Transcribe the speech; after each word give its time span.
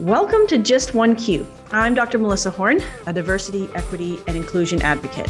Welcome 0.00 0.46
to 0.46 0.58
Just 0.58 0.94
One 0.94 1.16
Q. 1.16 1.44
I'm 1.72 1.92
Dr. 1.92 2.20
Melissa 2.20 2.52
Horn, 2.52 2.80
a 3.08 3.12
diversity, 3.12 3.68
equity, 3.74 4.20
and 4.28 4.36
inclusion 4.36 4.80
advocate. 4.82 5.28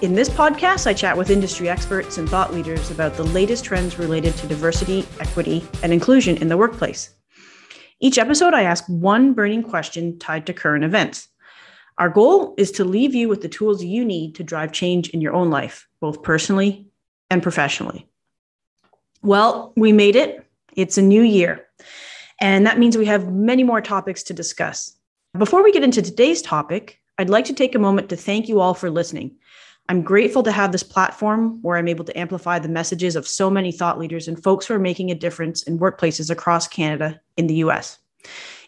In 0.00 0.14
this 0.14 0.30
podcast, 0.30 0.86
I 0.86 0.94
chat 0.94 1.18
with 1.18 1.28
industry 1.28 1.68
experts 1.68 2.16
and 2.16 2.26
thought 2.26 2.54
leaders 2.54 2.90
about 2.90 3.12
the 3.12 3.24
latest 3.24 3.62
trends 3.62 3.98
related 3.98 4.34
to 4.36 4.46
diversity, 4.46 5.06
equity, 5.20 5.68
and 5.82 5.92
inclusion 5.92 6.38
in 6.38 6.48
the 6.48 6.56
workplace. 6.56 7.10
Each 8.00 8.16
episode, 8.16 8.54
I 8.54 8.62
ask 8.62 8.86
one 8.86 9.34
burning 9.34 9.62
question 9.62 10.18
tied 10.18 10.46
to 10.46 10.54
current 10.54 10.82
events. 10.82 11.28
Our 11.98 12.08
goal 12.08 12.54
is 12.56 12.72
to 12.72 12.84
leave 12.86 13.14
you 13.14 13.28
with 13.28 13.42
the 13.42 13.50
tools 13.50 13.84
you 13.84 14.02
need 14.02 14.34
to 14.36 14.42
drive 14.42 14.72
change 14.72 15.10
in 15.10 15.20
your 15.20 15.34
own 15.34 15.50
life, 15.50 15.86
both 16.00 16.22
personally 16.22 16.88
and 17.28 17.42
professionally. 17.42 18.08
Well, 19.20 19.74
we 19.76 19.92
made 19.92 20.16
it. 20.16 20.46
It's 20.72 20.96
a 20.96 21.02
new 21.02 21.20
year. 21.20 21.66
And 22.40 22.66
that 22.66 22.78
means 22.78 22.96
we 22.96 23.06
have 23.06 23.32
many 23.32 23.62
more 23.62 23.80
topics 23.80 24.22
to 24.24 24.34
discuss. 24.34 24.96
Before 25.36 25.62
we 25.62 25.72
get 25.72 25.84
into 25.84 26.02
today's 26.02 26.42
topic, 26.42 27.00
I'd 27.18 27.30
like 27.30 27.44
to 27.46 27.52
take 27.52 27.74
a 27.74 27.78
moment 27.78 28.08
to 28.08 28.16
thank 28.16 28.48
you 28.48 28.60
all 28.60 28.74
for 28.74 28.90
listening. 28.90 29.36
I'm 29.88 30.02
grateful 30.02 30.42
to 30.44 30.52
have 30.52 30.72
this 30.72 30.82
platform 30.82 31.60
where 31.62 31.76
I'm 31.76 31.88
able 31.88 32.04
to 32.04 32.18
amplify 32.18 32.58
the 32.58 32.68
messages 32.68 33.16
of 33.16 33.26
so 33.26 33.50
many 33.50 33.72
thought 33.72 33.98
leaders 33.98 34.28
and 34.28 34.42
folks 34.42 34.66
who 34.66 34.74
are 34.74 34.78
making 34.78 35.10
a 35.10 35.16
difference 35.16 35.64
in 35.64 35.78
workplaces 35.78 36.30
across 36.30 36.68
Canada 36.68 37.20
in 37.36 37.46
the 37.46 37.56
US. 37.56 37.98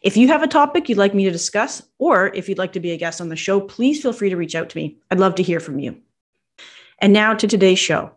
If 0.03 0.17
you 0.17 0.27
have 0.29 0.43
a 0.43 0.48
topic 0.48 0.89
you'd 0.89 0.98
like 0.98 1.15
me 1.15 1.25
to 1.25 1.31
discuss, 1.31 1.83
or 1.98 2.34
if 2.34 2.48
you'd 2.48 2.59
like 2.59 2.73
to 2.73 2.81
be 2.81 2.91
a 2.91 2.97
guest 2.97 3.20
on 3.20 3.29
the 3.29 3.37
show, 3.37 3.61
please 3.61 4.03
feel 4.03 4.12
free 4.12 4.31
to 4.31 4.37
reach 4.37 4.57
out 4.57 4.69
to 4.70 4.77
me. 4.77 4.98
I'd 5.11 5.20
love 5.20 5.37
to 5.37 5.43
hear 5.43 5.61
from 5.61 5.79
you. 5.79 5.97
And 6.98 7.12
now 7.12 7.34
to 7.34 7.47
today's 7.47 7.79
show. 7.79 8.11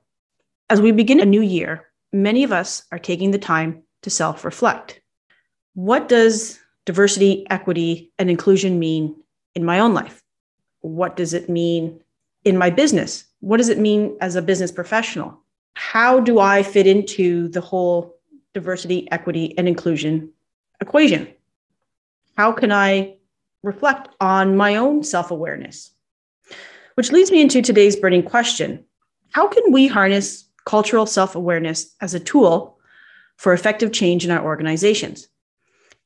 As 0.70 0.82
we 0.82 0.92
begin 0.92 1.20
a 1.20 1.26
new 1.26 1.42
year, 1.42 1.86
many 2.12 2.44
of 2.44 2.52
us 2.52 2.86
are 2.92 3.00
taking 3.00 3.32
the 3.32 3.38
time 3.38 3.84
to 4.02 4.10
self 4.10 4.44
reflect. 4.44 5.02
What 5.76 6.08
does 6.08 6.58
diversity, 6.86 7.46
equity, 7.50 8.12
and 8.18 8.30
inclusion 8.30 8.80
mean 8.80 9.14
in 9.56 9.66
my 9.66 9.80
own 9.80 9.94
life? 9.94 10.24
What 10.80 11.18
does 11.18 11.34
it 11.34 11.50
mean 11.50 12.00
in 12.46 12.58
my 12.58 12.70
business? 12.70 13.26
What 13.42 13.58
does 13.58 13.68
it 13.68 13.78
mean 13.78 14.16
as 14.22 14.38
a 14.38 14.42
business 14.42 14.72
professional? 14.72 15.38
How 15.74 16.22
do 16.22 16.40
I 16.40 16.64
fit 16.64 16.88
into 16.88 17.50
the 17.50 17.60
whole 17.60 18.16
diversity, 18.54 19.12
equity, 19.12 19.54
and 19.58 19.68
inclusion 19.68 20.32
equation? 20.80 21.28
How 22.38 22.54
can 22.54 22.72
I 22.72 23.16
reflect 23.62 24.08
on 24.22 24.56
my 24.56 24.78
own 24.78 25.04
self 25.04 25.30
awareness? 25.30 25.92
Which 26.94 27.12
leads 27.12 27.32
me 27.32 27.42
into 27.42 27.62
today's 27.62 27.98
burning 27.98 28.24
question 28.24 28.86
How 29.32 29.48
can 29.48 29.74
we 29.74 29.88
harness 29.88 30.46
cultural 30.64 31.06
self 31.06 31.36
awareness 31.36 31.94
as 32.00 32.14
a 32.14 32.20
tool 32.22 32.80
for 33.36 33.52
effective 33.52 33.92
change 33.92 34.24
in 34.24 34.32
our 34.32 34.44
organizations? 34.44 35.28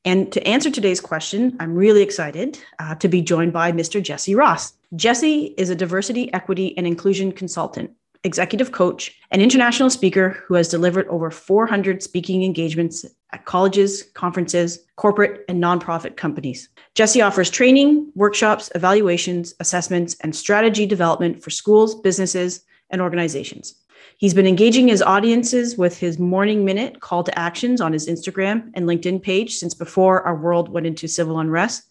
And 0.04 0.32
to 0.32 0.46
answer 0.46 0.70
today's 0.70 1.00
question, 1.00 1.56
I'm 1.60 1.74
really 1.74 2.02
excited 2.02 2.58
uh, 2.78 2.94
to 2.96 3.08
be 3.08 3.20
joined 3.20 3.52
by 3.52 3.70
Mr. 3.70 4.02
Jesse 4.02 4.34
Ross. 4.34 4.72
Jesse 4.96 5.54
is 5.58 5.68
a 5.68 5.74
diversity, 5.74 6.32
equity, 6.32 6.76
and 6.78 6.86
inclusion 6.86 7.32
consultant, 7.32 7.90
executive 8.24 8.72
coach, 8.72 9.14
and 9.30 9.42
international 9.42 9.90
speaker 9.90 10.42
who 10.46 10.54
has 10.54 10.68
delivered 10.68 11.06
over 11.08 11.30
400 11.30 12.02
speaking 12.02 12.44
engagements 12.44 13.04
at 13.32 13.44
colleges, 13.44 14.02
conferences, 14.14 14.80
corporate, 14.96 15.44
and 15.48 15.62
nonprofit 15.62 16.16
companies. 16.16 16.68
Jesse 16.94 17.22
offers 17.22 17.50
training, 17.50 18.10
workshops, 18.14 18.70
evaluations, 18.74 19.54
assessments, 19.60 20.16
and 20.22 20.34
strategy 20.34 20.86
development 20.86 21.42
for 21.42 21.50
schools, 21.50 21.94
businesses, 22.00 22.64
and 22.88 23.00
organizations. 23.00 23.74
He's 24.20 24.34
been 24.34 24.46
engaging 24.46 24.88
his 24.88 25.00
audiences 25.00 25.78
with 25.78 25.96
his 25.96 26.18
morning 26.18 26.62
minute 26.62 27.00
call 27.00 27.24
to 27.24 27.38
actions 27.38 27.80
on 27.80 27.94
his 27.94 28.06
Instagram 28.06 28.70
and 28.74 28.84
LinkedIn 28.84 29.22
page 29.22 29.54
since 29.54 29.72
before 29.72 30.20
our 30.24 30.36
world 30.36 30.68
went 30.68 30.86
into 30.86 31.08
civil 31.08 31.38
unrest. 31.38 31.84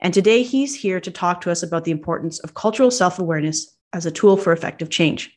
And 0.00 0.12
today 0.12 0.42
he's 0.42 0.74
here 0.74 1.00
to 1.00 1.10
talk 1.10 1.40
to 1.40 1.50
us 1.50 1.62
about 1.62 1.84
the 1.84 1.90
importance 1.90 2.38
of 2.40 2.52
cultural 2.52 2.90
self 2.90 3.18
awareness 3.18 3.78
as 3.94 4.04
a 4.04 4.10
tool 4.10 4.36
for 4.36 4.52
effective 4.52 4.90
change. 4.90 5.34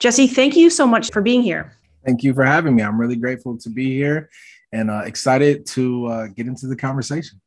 Jesse, 0.00 0.26
thank 0.26 0.56
you 0.56 0.70
so 0.70 0.88
much 0.88 1.12
for 1.12 1.22
being 1.22 1.40
here. 1.40 1.76
Thank 2.04 2.24
you 2.24 2.34
for 2.34 2.44
having 2.44 2.74
me. 2.74 2.82
I'm 2.82 3.00
really 3.00 3.14
grateful 3.14 3.56
to 3.58 3.70
be 3.70 3.94
here 3.94 4.28
and 4.72 4.90
uh, 4.90 5.02
excited 5.04 5.66
to 5.66 6.06
uh, 6.06 6.26
get 6.26 6.48
into 6.48 6.66
the 6.66 6.74
conversation. 6.74 7.40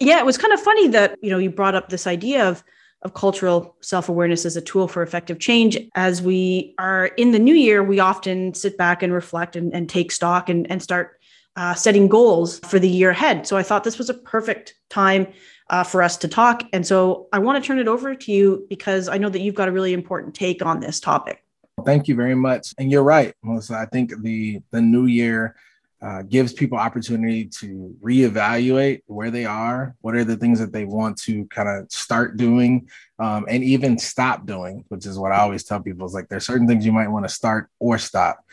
Yeah, 0.00 0.18
it 0.18 0.26
was 0.26 0.36
kind 0.36 0.52
of 0.52 0.60
funny 0.60 0.88
that 0.88 1.16
you 1.22 1.30
know 1.30 1.38
you 1.38 1.48
brought 1.48 1.74
up 1.74 1.88
this 1.88 2.06
idea 2.06 2.46
of 2.46 2.62
of 3.02 3.14
cultural 3.14 3.76
self 3.80 4.08
awareness 4.08 4.44
as 4.44 4.56
a 4.56 4.60
tool 4.60 4.88
for 4.88 5.02
effective 5.02 5.38
change. 5.38 5.78
As 5.94 6.20
we 6.20 6.74
are 6.78 7.06
in 7.06 7.32
the 7.32 7.38
new 7.38 7.54
year, 7.54 7.82
we 7.82 8.00
often 8.00 8.54
sit 8.54 8.76
back 8.76 9.02
and 9.02 9.12
reflect 9.12 9.56
and, 9.56 9.72
and 9.74 9.88
take 9.88 10.12
stock 10.12 10.48
and, 10.48 10.70
and 10.70 10.82
start 10.82 11.20
uh, 11.56 11.74
setting 11.74 12.08
goals 12.08 12.60
for 12.60 12.78
the 12.78 12.88
year 12.88 13.10
ahead. 13.10 13.46
So 13.46 13.56
I 13.56 13.62
thought 13.62 13.84
this 13.84 13.98
was 13.98 14.10
a 14.10 14.14
perfect 14.14 14.74
time 14.88 15.26
uh, 15.70 15.84
for 15.84 16.02
us 16.02 16.16
to 16.18 16.28
talk. 16.28 16.62
And 16.72 16.86
so 16.86 17.28
I 17.32 17.38
want 17.38 17.62
to 17.62 17.66
turn 17.66 17.78
it 17.78 17.88
over 17.88 18.14
to 18.14 18.32
you 18.32 18.66
because 18.68 19.08
I 19.08 19.18
know 19.18 19.28
that 19.28 19.40
you've 19.40 19.54
got 19.54 19.68
a 19.68 19.72
really 19.72 19.92
important 19.92 20.34
take 20.34 20.64
on 20.64 20.80
this 20.80 21.00
topic. 21.00 21.44
Thank 21.84 22.08
you 22.08 22.14
very 22.14 22.34
much. 22.34 22.74
And 22.78 22.90
you're 22.90 23.02
right, 23.02 23.34
Melissa. 23.42 23.74
I 23.74 23.86
think 23.86 24.12
the 24.22 24.60
the 24.70 24.82
new 24.82 25.06
year 25.06 25.56
uh, 26.02 26.22
gives 26.22 26.52
people 26.52 26.78
opportunity 26.78 27.44
to 27.44 27.94
reevaluate 28.02 29.02
where 29.06 29.30
they 29.30 29.44
are, 29.44 29.94
what 30.00 30.14
are 30.14 30.24
the 30.24 30.36
things 30.36 30.58
that 30.58 30.72
they 30.72 30.84
want 30.84 31.18
to 31.18 31.44
kind 31.46 31.68
of 31.68 31.90
start 31.92 32.36
doing, 32.36 32.88
um, 33.18 33.44
and 33.48 33.62
even 33.62 33.98
stop 33.98 34.46
doing, 34.46 34.84
which 34.88 35.04
is 35.04 35.18
what 35.18 35.32
I 35.32 35.40
always 35.40 35.64
tell 35.64 35.80
people 35.80 36.06
is 36.06 36.14
like 36.14 36.28
there's 36.28 36.46
certain 36.46 36.66
things 36.66 36.86
you 36.86 36.92
might 36.92 37.08
want 37.08 37.26
to 37.26 37.34
start 37.34 37.68
or 37.78 37.98
stop. 37.98 38.44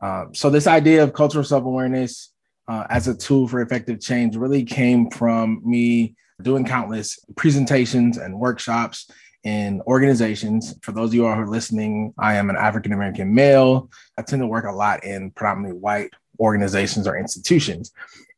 Um, 0.00 0.34
so 0.34 0.50
this 0.50 0.66
idea 0.66 1.02
of 1.02 1.12
cultural 1.12 1.44
self-awareness 1.44 2.32
uh, 2.68 2.84
as 2.90 3.06
a 3.06 3.16
tool 3.16 3.46
for 3.46 3.60
effective 3.60 4.00
change 4.00 4.36
really 4.36 4.64
came 4.64 5.08
from 5.10 5.62
me 5.64 6.16
doing 6.42 6.64
countless 6.64 7.18
presentations 7.36 8.18
and 8.18 8.38
workshops 8.38 9.10
in 9.44 9.80
organizations. 9.86 10.74
For 10.82 10.90
those 10.90 11.10
of 11.10 11.14
you 11.14 11.26
all 11.26 11.34
who 11.36 11.42
are 11.42 11.48
listening, 11.48 12.12
I 12.18 12.34
am 12.34 12.50
an 12.50 12.56
African 12.56 12.92
American 12.92 13.32
male. 13.32 13.90
I 14.18 14.22
tend 14.22 14.42
to 14.42 14.46
work 14.46 14.64
a 14.64 14.72
lot 14.72 15.04
in 15.04 15.30
predominantly 15.30 15.78
white 15.78 16.10
organizations 16.38 17.06
or 17.06 17.16
institutions. 17.16 17.92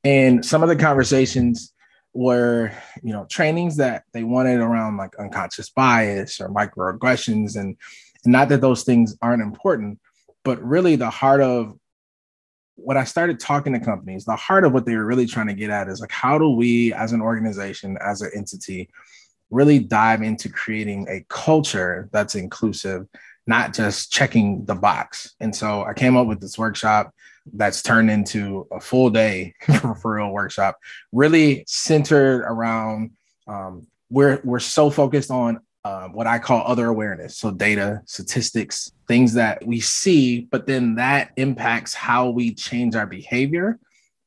And 0.05 0.45
some 0.45 0.63
of 0.63 0.69
the 0.69 0.77
conversations 0.77 1.73
were, 2.15 2.73
you 3.03 3.13
know, 3.13 3.27
trainings 3.27 3.77
that 3.77 4.05
they 4.13 4.25
wanted 4.25 4.61
around 4.61 4.97
like 4.97 5.19
unconscious 5.19 5.71
bias 5.71 6.41
or 6.41 6.49
microaggressions. 6.49 7.57
And, 7.57 7.77
and 8.25 8.33
not 8.33 8.49
that 8.49 8.61
those 8.61 8.85
things 8.85 9.17
aren't 9.23 9.43
important, 9.43 9.99
but 10.45 10.63
really 10.63 10.97
the 10.97 11.11
heart 11.11 11.41
of 11.41 11.79
what 12.77 12.97
I 12.97 13.05
started 13.05 13.41
talking 13.41 13.73
to 13.73 13.81
companies, 13.81 14.25
the 14.25 14.37
heart 14.37 14.65
of 14.65 14.73
what 14.73 14.87
they 14.87 14.95
were 14.95 15.05
really 15.05 15.27
trying 15.27 15.49
to 15.49 15.55
get 15.55 15.71
at 15.71 15.89
is 15.89 16.01
like, 16.01 16.13
how 16.13 16.39
do 16.39 16.51
we 16.51 16.93
as 16.93 17.13
an 17.13 17.21
organization, 17.21 17.99
as 18.01 18.23
an 18.23 18.31
entity, 18.35 18.89
really 19.51 19.79
dive 19.79 20.23
into 20.23 20.49
creating 20.49 21.07
a 21.09 21.25
culture 21.29 22.09
that's 22.13 22.35
inclusive, 22.35 23.07
not 23.49 23.73
just 23.73 24.13
checking 24.13 24.65
the 24.67 24.75
box. 24.75 25.35
And 25.41 25.57
so 25.57 25.83
I 25.83 25.95
came 25.95 26.17
up 26.17 26.27
with 26.27 26.41
this 26.41 26.59
workshop 26.59 27.13
that's 27.55 27.83
turned 27.83 28.11
into 28.11 28.69
a 28.71 28.79
full 28.79 29.09
day 29.09 29.55
referral 29.63 30.33
workshop, 30.33 30.79
really 31.13 31.65
centered 31.67 32.43
around 32.43 33.13
um, 33.47 33.87
we're 34.11 34.41
we're 34.45 34.59
so 34.59 34.91
focused 34.91 35.31
on 35.31 35.61
uh, 35.85 36.09
what 36.09 36.27
I 36.27 36.39
call 36.39 36.63
other 36.67 36.89
awareness, 36.89 37.39
so 37.39 37.51
data, 37.51 38.03
statistics, 38.05 38.93
things 39.07 39.33
that 39.35 39.65
we 39.67 39.81
see, 39.81 40.43
but 40.51 40.67
then 40.67 40.97
that 40.97 41.31
impacts 41.37 41.95
how 41.95 42.29
we 42.29 42.53
change 42.53 42.95
our 42.95 43.07
behavior. 43.07 43.79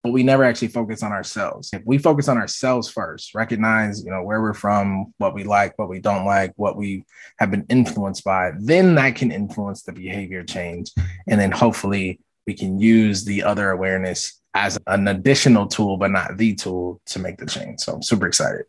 But 0.03 0.13
we 0.13 0.23
never 0.23 0.44
actually 0.44 0.69
focus 0.69 1.03
on 1.03 1.12
ourselves. 1.12 1.69
If 1.73 1.84
we 1.85 2.00
focus 2.00 2.28
on 2.28 2.38
ourselves 2.38 2.89
first, 2.89 3.35
recognize, 3.35 4.03
you 4.03 4.09
know, 4.09 4.23
where 4.23 4.41
we're 4.41 4.56
from, 4.56 5.13
what 5.19 5.35
we 5.35 5.44
like, 5.44 5.78
what 5.78 5.89
we 5.89 6.00
don't 6.00 6.25
like, 6.25 6.53
what 6.56 6.75
we 6.75 7.06
have 7.38 7.51
been 7.51 7.66
influenced 7.69 8.23
by, 8.23 8.51
then 8.59 8.95
that 8.95 9.16
can 9.16 9.31
influence 9.31 9.84
the 9.84 9.94
behavior 9.94 10.44
change. 10.44 10.91
And 11.28 11.39
then 11.39 11.51
hopefully 11.51 12.19
we 12.47 12.56
can 12.56 12.79
use 12.79 13.25
the 13.25 13.44
other 13.44 13.69
awareness 13.69 14.41
as 14.56 14.79
an 14.88 15.07
additional 15.07 15.67
tool, 15.67 15.97
but 15.97 16.09
not 16.12 16.35
the 16.35 16.56
tool 16.56 17.00
to 17.06 17.19
make 17.19 17.38
the 17.38 17.45
change. 17.45 17.81
So 17.81 17.94
I'm 17.94 18.03
super 18.03 18.25
excited. 18.25 18.65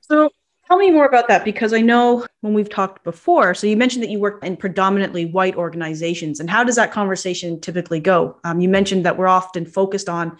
So 0.00 0.30
tell 0.66 0.78
me 0.78 0.90
more 0.90 1.06
about 1.06 1.28
that 1.28 1.44
because 1.44 1.72
I 1.72 1.80
know 1.80 2.26
when 2.40 2.54
we've 2.54 2.68
talked 2.68 3.04
before, 3.04 3.54
so 3.54 3.66
you 3.66 3.76
mentioned 3.76 4.02
that 4.02 4.10
you 4.10 4.18
work 4.18 4.42
in 4.44 4.56
predominantly 4.56 5.26
white 5.26 5.56
organizations. 5.56 6.40
And 6.40 6.48
how 6.48 6.64
does 6.64 6.76
that 6.76 6.92
conversation 6.92 7.60
typically 7.60 8.00
go? 8.00 8.36
Um, 8.44 8.60
you 8.60 8.68
mentioned 8.68 9.04
that 9.04 9.18
we're 9.18 9.28
often 9.28 9.66
focused 9.66 10.08
on 10.08 10.36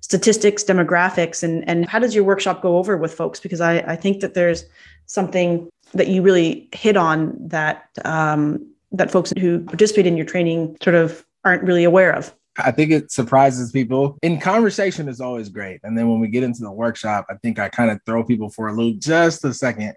statistics, 0.00 0.64
demographics, 0.64 1.42
and, 1.42 1.68
and 1.68 1.88
how 1.88 1.98
does 1.98 2.14
your 2.14 2.24
workshop 2.24 2.62
go 2.62 2.78
over 2.78 2.96
with 2.96 3.14
folks? 3.14 3.38
Because 3.38 3.60
I, 3.60 3.78
I 3.78 3.96
think 3.96 4.20
that 4.20 4.34
there's 4.34 4.64
something 5.06 5.68
that 5.94 6.08
you 6.08 6.22
really 6.22 6.68
hit 6.72 6.96
on 6.96 7.36
that 7.48 7.88
um, 8.04 8.66
that 8.92 9.10
folks 9.10 9.32
who 9.38 9.60
participate 9.60 10.06
in 10.06 10.16
your 10.16 10.26
training 10.26 10.76
sort 10.82 10.96
of 10.96 11.24
aren't 11.44 11.62
really 11.62 11.84
aware 11.84 12.12
of. 12.12 12.34
I 12.64 12.70
think 12.70 12.90
it 12.90 13.10
surprises 13.10 13.72
people. 13.72 14.18
In 14.22 14.40
conversation 14.40 15.08
is 15.08 15.20
always 15.20 15.48
great. 15.48 15.80
And 15.84 15.96
then 15.96 16.08
when 16.08 16.20
we 16.20 16.28
get 16.28 16.42
into 16.42 16.62
the 16.62 16.72
workshop, 16.72 17.26
I 17.30 17.34
think 17.34 17.58
I 17.58 17.68
kind 17.68 17.90
of 17.90 18.00
throw 18.06 18.24
people 18.24 18.50
for 18.50 18.68
a 18.68 18.72
loop 18.72 18.98
just 18.98 19.44
a 19.44 19.52
second. 19.52 19.94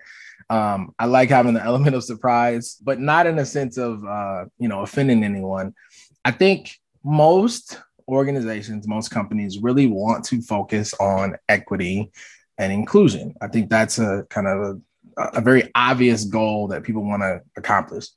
Um, 0.50 0.94
I 1.00 1.06
like 1.06 1.30
having 1.30 1.54
the 1.54 1.64
element 1.64 1.96
of 1.96 2.04
surprise, 2.04 2.78
but 2.82 3.00
not 3.00 3.28
in 3.28 3.40
a 3.40 3.46
sense 3.46 3.78
of 3.78 4.04
uh, 4.06 4.46
you 4.58 4.68
know 4.68 4.82
offending 4.82 5.24
anyone. 5.24 5.74
I 6.26 6.32
think 6.32 6.80
most 7.04 7.80
organizations, 8.08 8.88
most 8.88 9.10
companies 9.10 9.60
really 9.60 9.88
want 9.88 10.26
to 10.26 10.42
focus 10.42 10.94
on 11.00 11.36
equity 11.50 12.12
and 12.58 12.72
inclusion. 12.72 13.34
I 13.42 13.48
think 13.48 13.70
that's 13.70 14.00
a 14.00 14.26
kind 14.30 14.48
of 14.48 14.82
a, 15.18 15.24
a 15.38 15.42
very 15.42 15.70
obvious 15.76 16.26
goal 16.26 16.68
that 16.70 16.84
people 16.84 17.04
want 17.04 17.22
to 17.22 17.42
accomplish, 17.58 18.08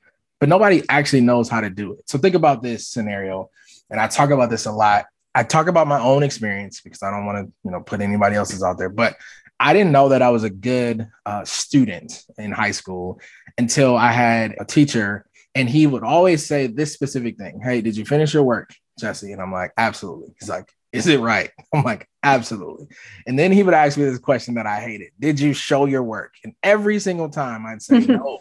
but 0.40 0.48
nobody 0.48 0.82
actually 0.88 1.22
knows 1.22 1.48
how 1.48 1.60
to 1.60 1.70
do 1.70 1.92
it. 1.92 2.08
So 2.08 2.18
think 2.18 2.34
about 2.34 2.62
this 2.62 2.88
scenario, 2.88 3.50
and 3.90 4.00
I 4.00 4.08
talk 4.08 4.30
about 4.30 4.50
this 4.50 4.66
a 4.66 4.72
lot. 4.72 5.06
I 5.34 5.42
talk 5.42 5.68
about 5.68 5.86
my 5.86 6.00
own 6.00 6.22
experience 6.22 6.80
because 6.80 7.02
I 7.02 7.10
don't 7.10 7.26
want 7.26 7.46
to, 7.46 7.52
you 7.64 7.70
know, 7.70 7.80
put 7.80 8.00
anybody 8.00 8.36
else's 8.36 8.62
out 8.62 8.78
there. 8.78 8.88
But 8.88 9.16
I 9.60 9.72
didn't 9.72 9.92
know 9.92 10.08
that 10.10 10.22
I 10.22 10.30
was 10.30 10.44
a 10.44 10.50
good 10.50 11.08
uh, 11.24 11.44
student 11.44 12.24
in 12.38 12.52
high 12.52 12.70
school 12.70 13.20
until 13.58 13.96
I 13.96 14.12
had 14.12 14.54
a 14.58 14.64
teacher, 14.64 15.26
and 15.54 15.68
he 15.68 15.86
would 15.86 16.02
always 16.02 16.44
say 16.44 16.66
this 16.66 16.92
specific 16.92 17.38
thing: 17.38 17.60
"Hey, 17.62 17.80
did 17.80 17.96
you 17.96 18.04
finish 18.04 18.34
your 18.34 18.42
work, 18.42 18.74
Jesse?" 18.98 19.32
And 19.32 19.40
I'm 19.40 19.52
like, 19.52 19.72
"Absolutely." 19.76 20.34
He's 20.38 20.48
like, 20.48 20.70
"Is 20.92 21.06
it 21.06 21.20
right?" 21.20 21.50
I'm 21.74 21.84
like, 21.84 22.08
"Absolutely." 22.22 22.88
And 23.26 23.38
then 23.38 23.52
he 23.52 23.62
would 23.62 23.74
ask 23.74 23.96
me 23.96 24.04
this 24.04 24.18
question 24.18 24.54
that 24.54 24.66
I 24.66 24.80
hated: 24.80 25.12
"Did 25.18 25.40
you 25.40 25.54
show 25.54 25.86
your 25.86 26.02
work?" 26.02 26.34
And 26.44 26.54
every 26.62 26.98
single 26.98 27.30
time 27.30 27.64
I'd 27.66 27.82
say, 27.82 27.98
"No." 28.06 28.40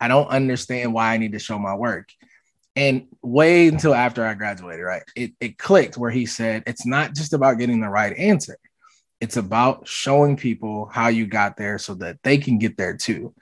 I 0.00 0.08
don't 0.08 0.28
understand 0.28 0.92
why 0.92 1.14
I 1.14 1.16
need 1.16 1.32
to 1.32 1.38
show 1.38 1.58
my 1.58 1.74
work. 1.74 2.10
And 2.76 3.06
way 3.22 3.68
until 3.68 3.94
after 3.94 4.24
I 4.26 4.34
graduated, 4.34 4.84
right? 4.84 5.02
It, 5.14 5.32
it 5.40 5.58
clicked 5.58 5.96
where 5.96 6.10
he 6.10 6.26
said, 6.26 6.64
it's 6.66 6.84
not 6.84 7.14
just 7.14 7.32
about 7.32 7.58
getting 7.58 7.80
the 7.80 7.88
right 7.88 8.16
answer. 8.16 8.58
It's 9.20 9.36
about 9.36 9.86
showing 9.86 10.36
people 10.36 10.86
how 10.86 11.08
you 11.08 11.26
got 11.26 11.56
there 11.56 11.78
so 11.78 11.94
that 11.94 12.18
they 12.24 12.36
can 12.36 12.58
get 12.58 12.76
there 12.76 12.96
too. 12.96 13.32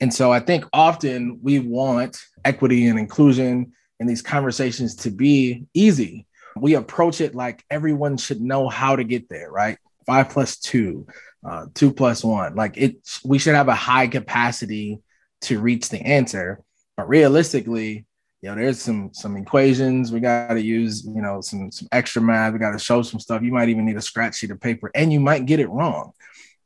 And 0.00 0.14
so 0.14 0.32
I 0.32 0.40
think 0.40 0.64
often 0.72 1.40
we 1.42 1.58
want 1.58 2.18
equity 2.44 2.86
and 2.86 2.98
inclusion 2.98 3.72
in 3.98 4.06
these 4.06 4.22
conversations 4.22 4.94
to 4.96 5.10
be 5.10 5.66
easy. 5.74 6.26
We 6.56 6.74
approach 6.74 7.20
it 7.20 7.34
like 7.34 7.64
everyone 7.68 8.16
should 8.16 8.40
know 8.40 8.68
how 8.68 8.94
to 8.94 9.04
get 9.04 9.28
there, 9.28 9.50
right? 9.50 9.76
Five 10.06 10.30
plus 10.30 10.56
two, 10.56 11.06
uh, 11.44 11.66
two 11.74 11.92
plus 11.92 12.22
one. 12.22 12.54
Like 12.54 12.76
it, 12.76 12.96
we 13.24 13.38
should 13.38 13.56
have 13.56 13.68
a 13.68 13.74
high 13.74 14.06
capacity 14.06 15.00
to 15.42 15.58
reach 15.58 15.88
the 15.88 16.00
answer. 16.00 16.62
But 16.96 17.08
realistically, 17.08 18.06
you 18.40 18.48
know, 18.48 18.54
there's 18.54 18.80
some 18.80 19.10
some 19.12 19.36
equations 19.36 20.12
we 20.12 20.20
got 20.20 20.54
to 20.54 20.62
use. 20.62 21.04
You 21.04 21.22
know, 21.22 21.40
some 21.40 21.72
some 21.72 21.88
extra 21.90 22.22
math. 22.22 22.52
We 22.52 22.58
got 22.58 22.72
to 22.72 22.78
show 22.78 23.02
some 23.02 23.18
stuff. 23.20 23.42
You 23.42 23.52
might 23.52 23.68
even 23.68 23.84
need 23.84 23.96
a 23.96 24.02
scratch 24.02 24.36
sheet 24.36 24.50
of 24.50 24.60
paper, 24.60 24.90
and 24.94 25.12
you 25.12 25.20
might 25.20 25.46
get 25.46 25.60
it 25.60 25.68
wrong. 25.68 26.12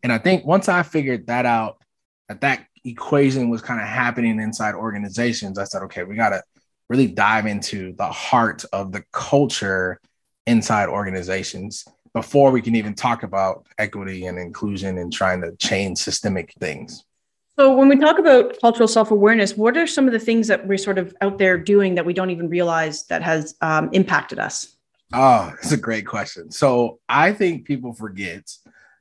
And 0.02 0.12
I 0.12 0.19
think 0.19 0.44
once 0.44 0.69
I 0.69 0.82
figured 0.82 1.28
that 1.28 1.46
out, 1.46 1.78
that 2.28 2.40
that 2.42 2.66
equation 2.84 3.48
was 3.48 3.62
kind 3.62 3.80
of 3.80 3.86
happening 3.86 4.40
inside 4.40 4.74
organizations, 4.74 5.58
I 5.58 5.64
said, 5.64 5.82
okay, 5.84 6.04
we 6.04 6.16
got 6.16 6.30
to 6.30 6.42
really 6.88 7.06
dive 7.06 7.46
into 7.46 7.94
the 7.94 8.10
heart 8.10 8.64
of 8.72 8.92
the 8.92 9.04
culture 9.12 10.00
inside 10.46 10.88
organizations 10.88 11.86
before 12.12 12.50
we 12.50 12.60
can 12.60 12.76
even 12.76 12.94
talk 12.94 13.22
about 13.22 13.66
equity 13.78 14.26
and 14.26 14.38
inclusion 14.38 14.98
and 14.98 15.12
trying 15.12 15.40
to 15.40 15.56
change 15.56 15.98
systemic 15.98 16.52
things. 16.60 17.04
So, 17.62 17.73
when 17.73 17.88
we 17.88 17.97
talk 17.97 18.19
about 18.19 18.61
cultural 18.61 18.88
self 18.88 19.12
awareness, 19.12 19.56
what 19.56 19.76
are 19.76 19.87
some 19.87 20.09
of 20.09 20.12
the 20.12 20.19
things 20.19 20.49
that 20.49 20.67
we're 20.67 20.76
sort 20.76 20.99
of 20.99 21.14
out 21.20 21.38
there 21.38 21.56
doing 21.56 21.94
that 21.94 22.05
we 22.05 22.12
don't 22.12 22.31
even 22.31 22.49
realize 22.49 23.05
that 23.05 23.23
has 23.23 23.55
um, 23.61 23.88
impacted 23.93 24.41
us? 24.41 24.75
Oh, 25.14 25.53
it's 25.62 25.70
a 25.70 25.76
great 25.76 26.05
question. 26.05 26.50
So, 26.50 26.99
I 27.09 27.32
think 27.32 27.64
people 27.64 27.93
forget 27.93 28.50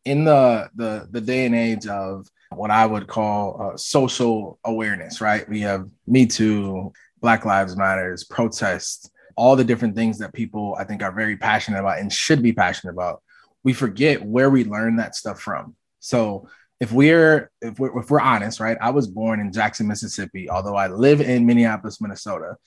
in 0.05 0.25
the 0.25 0.69
the 0.75 1.07
the 1.09 1.21
day 1.21 1.47
and 1.47 1.55
age 1.55 1.87
of 1.87 2.27
what 2.51 2.69
I 2.69 2.85
would 2.85 3.07
call 3.07 3.59
uh, 3.59 3.77
social 3.77 4.59
awareness. 4.63 5.21
Right? 5.21 5.49
We 5.49 5.61
have 5.61 5.89
Me 6.05 6.27
Too, 6.27 6.93
Black 7.19 7.45
Lives 7.45 7.75
Matters, 7.75 8.25
protests, 8.25 9.09
all 9.35 9.55
the 9.55 9.63
different 9.63 9.95
things 9.95 10.19
that 10.19 10.35
people 10.35 10.75
I 10.79 10.83
think 10.83 11.01
are 11.01 11.11
very 11.11 11.35
passionate 11.35 11.79
about 11.79 11.97
and 11.97 12.13
should 12.13 12.43
be 12.43 12.53
passionate 12.53 12.93
about. 12.93 13.23
We 13.63 13.73
forget 13.73 14.23
where 14.23 14.51
we 14.51 14.65
learn 14.65 14.97
that 14.97 15.15
stuff 15.15 15.41
from. 15.41 15.75
So 15.99 16.47
if 16.81 16.91
we're 16.91 17.51
if 17.61 17.79
we're 17.79 17.97
if 17.99 18.09
we're 18.09 18.19
honest, 18.19 18.59
right? 18.59 18.77
I 18.81 18.89
was 18.89 19.07
born 19.07 19.39
in 19.39 19.53
Jackson, 19.53 19.87
Mississippi, 19.87 20.49
although 20.49 20.75
I 20.75 20.87
live 20.87 21.21
in 21.21 21.45
Minneapolis, 21.45 22.01
Minnesota. 22.01 22.57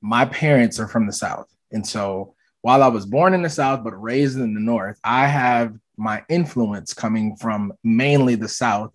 My 0.00 0.24
parents 0.24 0.80
are 0.80 0.88
from 0.88 1.06
the 1.06 1.12
South. 1.12 1.46
And 1.70 1.86
so 1.86 2.34
while 2.62 2.82
I 2.82 2.88
was 2.88 3.04
born 3.04 3.34
in 3.34 3.42
the 3.42 3.50
South 3.50 3.84
but 3.84 3.92
raised 3.92 4.38
in 4.38 4.54
the 4.54 4.60
North, 4.60 4.98
I 5.04 5.26
have 5.26 5.76
my 5.98 6.24
influence 6.30 6.94
coming 6.94 7.36
from 7.36 7.74
mainly 7.84 8.36
the 8.36 8.48
South 8.48 8.90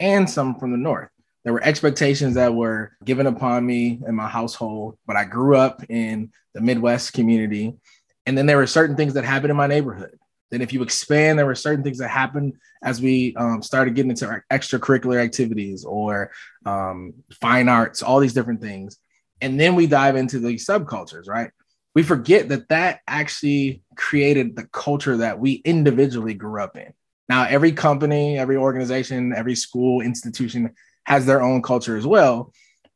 and 0.00 0.28
some 0.28 0.58
from 0.58 0.72
the 0.72 0.78
North. 0.78 1.10
There 1.44 1.52
were 1.52 1.62
expectations 1.62 2.34
that 2.36 2.54
were 2.54 2.92
given 3.04 3.26
upon 3.26 3.66
me 3.66 4.00
in 4.08 4.14
my 4.14 4.28
household, 4.28 4.96
but 5.06 5.16
I 5.16 5.24
grew 5.24 5.56
up 5.56 5.82
in 5.90 6.32
the 6.54 6.62
Midwest 6.62 7.12
community. 7.12 7.74
And 8.24 8.38
then 8.38 8.46
there 8.46 8.56
were 8.56 8.66
certain 8.66 8.96
things 8.96 9.12
that 9.14 9.24
happened 9.26 9.50
in 9.50 9.56
my 9.56 9.66
neighborhood 9.66 10.18
then, 10.54 10.62
if 10.62 10.72
you 10.72 10.82
expand, 10.82 11.38
there 11.38 11.46
were 11.46 11.54
certain 11.54 11.82
things 11.82 11.98
that 11.98 12.08
happened 12.08 12.54
as 12.82 13.02
we 13.02 13.34
um, 13.36 13.60
started 13.60 13.94
getting 13.94 14.10
into 14.10 14.26
our 14.26 14.44
extracurricular 14.52 15.20
activities 15.22 15.84
or 15.84 16.30
um, 16.64 17.14
fine 17.40 17.68
arts, 17.68 18.02
all 18.02 18.20
these 18.20 18.34
different 18.34 18.60
things. 18.60 18.98
And 19.40 19.58
then 19.58 19.74
we 19.74 19.86
dive 19.86 20.16
into 20.16 20.38
these 20.38 20.64
subcultures, 20.64 21.28
right? 21.28 21.50
We 21.94 22.04
forget 22.04 22.48
that 22.50 22.68
that 22.68 23.00
actually 23.08 23.82
created 23.96 24.54
the 24.54 24.66
culture 24.68 25.18
that 25.18 25.38
we 25.38 25.54
individually 25.64 26.34
grew 26.34 26.62
up 26.62 26.76
in. 26.76 26.92
Now, 27.28 27.44
every 27.44 27.72
company, 27.72 28.38
every 28.38 28.56
organization, 28.56 29.32
every 29.34 29.56
school, 29.56 30.00
institution 30.00 30.74
has 31.04 31.26
their 31.26 31.42
own 31.42 31.62
culture 31.62 31.96
as 31.96 32.06
well. 32.06 32.52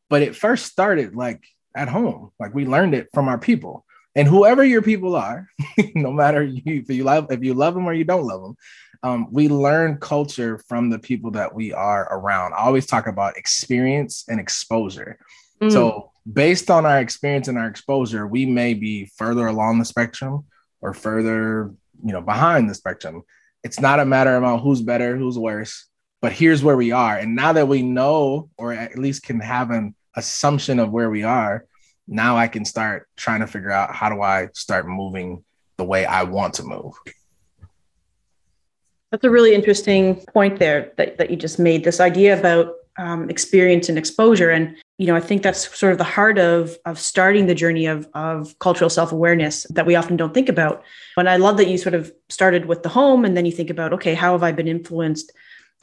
But 0.09 0.23
it 0.23 0.37
first 0.37 0.67
started 0.67 1.15
like 1.15 1.45
at 1.75 1.89
home, 1.89 2.31
like 2.39 2.55
we 2.55 2.67
learned 2.67 2.95
it 2.95 3.09
from 3.13 3.29
our 3.29 3.39
people 3.39 3.85
and 4.15 4.27
whoever 4.27 4.65
your 4.65 4.83
people 4.83 5.17
are, 5.17 5.49
no 5.95 6.13
matter 6.13 6.43
you, 6.43 6.63
if 6.65 6.91
you 6.91 7.05
love 7.05 7.31
if 7.31 7.43
you 7.43 7.55
love 7.55 7.75
them 7.75 7.87
or 7.87 7.93
you 7.93 8.05
don't 8.05 8.25
love 8.25 8.43
them, 8.43 8.57
um, 9.03 9.29
we 9.31 9.49
learn 9.49 9.99
culture 9.99 10.59
from 10.69 10.91
the 10.91 10.99
people 10.99 11.31
that 11.33 11.55
we 11.55 11.73
are 11.73 12.09
around. 12.11 12.55
I 12.55 12.59
always 12.59 12.87
talk 12.87 13.07
about 13.07 13.37
experience 13.37 14.25
and 14.29 14.41
exposure. 14.41 15.19
Mm. 15.61 15.73
So 15.73 16.13
based 16.31 16.71
on 16.71 16.85
our 16.85 17.01
experience 17.01 17.49
and 17.49 17.59
our 17.59 17.69
exposure, 17.69 18.27
we 18.27 18.47
may 18.47 18.75
be 18.75 19.07
further 19.17 19.47
along 19.47 19.79
the 19.79 19.85
spectrum 19.85 20.45
or 20.81 20.95
further, 20.95 21.73
you 22.05 22.13
know, 22.13 22.21
behind 22.21 22.69
the 22.69 22.75
spectrum. 22.75 23.23
It's 23.65 23.81
not 23.81 24.01
a 24.01 24.05
matter 24.05 24.37
about 24.37 24.63
who's 24.63 24.83
better, 24.83 25.17
who's 25.17 25.39
worse, 25.39 25.87
but 26.21 26.33
here's 26.33 26.63
where 26.63 26.77
we 26.77 26.93
are. 26.93 27.17
And 27.17 27.35
now 27.35 27.53
that 27.53 27.69
we 27.69 27.83
know, 27.83 28.51
or 28.57 28.73
at 28.73 28.99
least 28.99 29.25
can 29.25 29.41
have 29.41 29.71
an 29.71 29.95
assumption 30.17 30.79
of 30.79 30.91
where 30.91 31.11
we 31.11 31.23
are, 31.23 31.67
now 32.09 32.37
I 32.37 32.49
can 32.49 32.65
start 32.65 33.07
trying 33.17 33.41
to 33.41 33.47
figure 33.47 33.71
out 33.71 33.95
how 33.95 34.09
do 34.09 34.23
I 34.23 34.49
start 34.55 34.89
moving 34.89 35.45
the 35.77 35.85
way 35.85 36.07
I 36.07 36.25
want 36.25 36.55
to 36.55 36.65
move. 36.65 36.95
That's 39.11 39.25
a 39.25 39.31
really 39.31 39.55
interesting 39.55 40.17
point 40.35 40.59
there 40.59 40.93
that, 40.97 41.19
that 41.19 41.31
you 41.31 41.37
just 41.37 41.59
made. 41.59 41.85
This 41.85 42.01
idea 42.01 42.39
about 42.39 42.75
um, 42.99 43.31
experience 43.31 43.89
and 43.89 43.97
exposure, 43.97 44.51
and 44.51 44.77
you 44.99 45.07
know, 45.07 45.15
I 45.15 45.21
think 45.21 45.43
that's 45.43 45.79
sort 45.79 45.93
of 45.93 45.99
the 45.99 46.05
heart 46.05 46.39
of 46.39 46.77
of 46.85 46.99
starting 46.99 47.47
the 47.47 47.55
journey 47.55 47.87
of 47.87 48.09
of 48.15 48.59
cultural 48.59 48.91
self 48.91 49.13
awareness 49.13 49.65
that 49.71 49.87
we 49.87 49.95
often 49.95 50.17
don't 50.17 50.35
think 50.35 50.49
about. 50.49 50.83
And 51.17 51.29
I 51.29 51.37
love 51.37 51.59
that 51.59 51.69
you 51.69 51.79
sort 51.79 51.95
of 51.95 52.13
started 52.29 52.67
with 52.67 52.83
the 52.83 52.89
home, 52.89 53.25
and 53.25 53.37
then 53.37 53.47
you 53.47 53.53
think 53.53 53.71
about, 53.71 53.93
okay, 53.93 54.15
how 54.15 54.33
have 54.33 54.43
I 54.43 54.53
been 54.53 54.69
influenced 54.69 55.33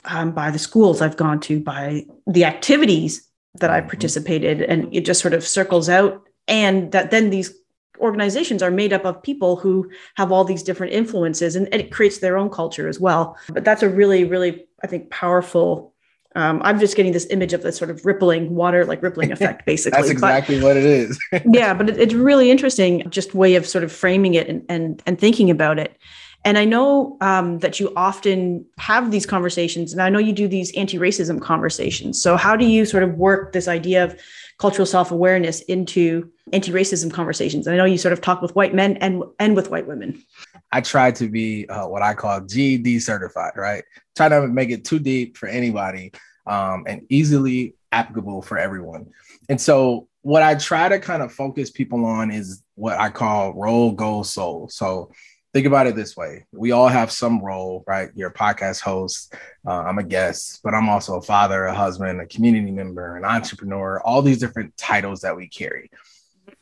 um, 0.04 0.32
by 0.34 0.52
the 0.52 0.60
schools 0.60 1.02
I've 1.02 1.18
gone 1.18 1.40
to, 1.42 1.60
by 1.60 2.06
the 2.28 2.46
activities 2.46 3.28
that 3.60 3.70
I 3.70 3.80
mm-hmm. 3.80 3.90
participated, 3.90 4.62
and 4.62 4.94
it 4.94 5.06
just 5.06 5.22
sort 5.22 5.34
of 5.34 5.46
circles 5.46 5.90
out. 5.90 6.28
And 6.48 6.92
that 6.92 7.12
then 7.12 7.30
these 7.30 7.54
organizations 8.00 8.62
are 8.62 8.72
made 8.72 8.94
up 8.94 9.06
of 9.06 9.24
people 9.24 9.56
who 9.56 9.90
have 10.16 10.32
all 10.32 10.44
these 10.44 10.64
different 10.64 10.94
influences, 10.94 11.56
and, 11.56 11.68
and 11.72 11.82
it 11.82 11.92
creates 11.92 12.20
their 12.20 12.38
own 12.38 12.50
culture 12.50 12.88
as 12.88 13.00
well. 13.00 13.38
But 13.50 13.64
that's 13.64 13.84
a 13.84 13.90
really, 13.90 14.24
really, 14.24 14.66
I 14.84 14.88
think, 14.88 15.10
powerful. 15.10 15.94
Um, 16.36 16.62
I'm 16.66 16.80
just 16.80 16.98
getting 16.98 17.14
this 17.14 17.28
image 17.30 17.54
of 17.54 17.64
this 17.64 17.78
sort 17.78 17.90
of 17.90 18.06
rippling 18.06 18.54
water, 18.56 18.86
like 18.86 19.02
rippling 19.02 19.32
effect, 19.34 19.66
basically. 19.66 19.98
that's 19.98 20.12
exactly 20.12 20.60
but, 20.60 20.66
what 20.66 20.78
it 20.78 20.86
is. 20.86 21.20
yeah, 21.52 21.74
but 21.74 21.90
it, 21.90 21.98
it's 21.98 22.14
really 22.14 22.52
interesting, 22.52 23.10
just 23.10 23.34
way 23.34 23.56
of 23.56 23.66
sort 23.66 23.84
of 23.84 23.92
framing 23.92 24.34
it 24.34 24.48
and 24.48 24.66
and, 24.70 25.02
and 25.06 25.20
thinking 25.20 25.50
about 25.50 25.80
it. 25.80 25.98
And 26.46 26.60
I 26.60 26.66
know 26.66 27.18
um, 27.22 27.58
that 27.60 27.80
you 27.80 27.92
often 27.96 28.68
have 28.78 29.10
these 29.10 29.26
conversations, 29.26 29.92
and 29.92 30.02
I 30.02 30.10
know 30.10 30.20
you 30.20 30.32
do 30.32 30.48
these 30.48 30.72
anti 30.78 31.00
racism 31.00 31.42
conversations. 31.42 32.22
So, 32.22 32.38
how 32.38 32.56
do 32.56 32.66
you 32.66 32.86
sort 32.86 33.02
of 33.02 33.16
work 33.16 33.52
this 33.52 33.68
idea 33.68 34.04
of 34.04 34.20
cultural 34.60 34.86
self 34.86 35.10
awareness 35.10 35.62
into 35.62 36.32
anti 36.54 36.72
racism 36.72 37.12
conversations? 37.12 37.66
And 37.66 37.74
I 37.74 37.78
know 37.78 37.86
you 37.86 37.98
sort 37.98 38.14
of 38.14 38.22
talk 38.22 38.44
with 38.44 38.56
white 38.56 38.76
men 38.76 38.98
and, 38.98 39.24
and 39.40 39.56
with 39.56 39.72
white 39.72 39.88
women. 39.88 40.24
I 40.72 40.82
try 40.82 41.12
to 41.14 41.28
be 41.28 41.68
uh, 41.68 41.88
what 41.88 42.04
I 42.04 42.14
call 42.14 42.40
GED 42.42 43.00
certified, 43.00 43.54
right? 43.56 43.84
Try 44.16 44.30
to 44.30 44.48
make 44.48 44.70
it 44.70 44.86
too 44.86 45.00
deep 45.00 45.38
for 45.38 45.48
anybody 45.48 46.12
um, 46.46 46.84
and 46.88 47.08
easily 47.10 47.74
applicable 47.92 48.44
for 48.44 48.60
everyone. 48.60 49.08
And 49.50 49.60
so, 49.60 50.10
what 50.22 50.44
I 50.44 50.54
try 50.54 50.90
to 50.90 51.00
kind 51.00 51.24
of 51.24 51.34
focus 51.34 51.72
people 51.72 52.06
on 52.06 52.30
is 52.30 52.62
what 52.76 53.00
I 53.00 53.10
call 53.10 53.56
role, 53.56 53.94
goal, 53.94 54.24
soul. 54.24 54.70
So, 54.70 55.10
think 55.56 55.68
about 55.68 55.88
it 55.88 55.96
this 55.96 56.18
way 56.18 56.46
we 56.52 56.72
all 56.72 56.90
have 56.90 57.10
some 57.10 57.40
role 57.42 57.82
right 57.88 58.10
you're 58.14 58.30
a 58.30 58.34
podcast 58.34 58.82
host 58.82 59.34
uh, 59.66 59.84
i'm 59.84 59.98
a 59.98 60.04
guest 60.04 60.60
but 60.66 60.74
i'm 60.74 60.90
also 60.90 61.16
a 61.16 61.22
father 61.22 61.64
a 61.64 61.74
husband 61.74 62.20
a 62.20 62.26
community 62.26 62.72
member 62.72 63.16
an 63.16 63.24
entrepreneur 63.24 64.02
all 64.02 64.22
these 64.22 64.38
different 64.40 64.76
titles 64.76 65.22
that 65.22 65.38
we 65.38 65.48
carry 65.48 65.90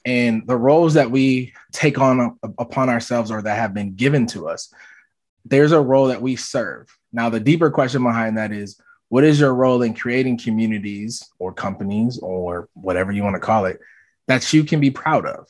And 0.06 0.46
the 0.48 0.58
roles 0.58 0.96
that 0.96 1.12
we 1.12 1.54
take 1.72 1.98
on 1.98 2.38
upon 2.58 2.90
ourselves 2.90 3.32
or 3.32 3.42
that 3.42 3.58
have 3.58 3.74
been 3.74 3.96
given 3.96 4.26
to 4.28 4.50
us, 4.50 4.74
there's 5.46 5.72
a 5.72 5.82
role 5.82 6.08
that 6.08 6.22
we 6.22 6.36
serve. 6.36 6.88
Now, 7.12 7.30
the 7.30 7.40
deeper 7.40 7.72
question 7.72 8.04
behind 8.04 8.38
that 8.38 8.52
is 8.52 8.80
what 9.10 9.24
is 9.24 9.40
your 9.40 9.54
role 9.54 9.82
in 9.82 9.94
creating 9.94 10.40
communities 10.40 11.24
or 11.40 11.54
companies 11.54 12.20
or 12.20 12.68
whatever 12.74 13.12
you 13.12 13.24
want 13.24 13.36
to 13.36 13.40
call 13.40 13.66
it 13.66 13.80
that 14.28 14.52
you 14.52 14.64
can 14.64 14.80
be 14.80 14.92
proud 14.92 15.26
of? 15.26 15.48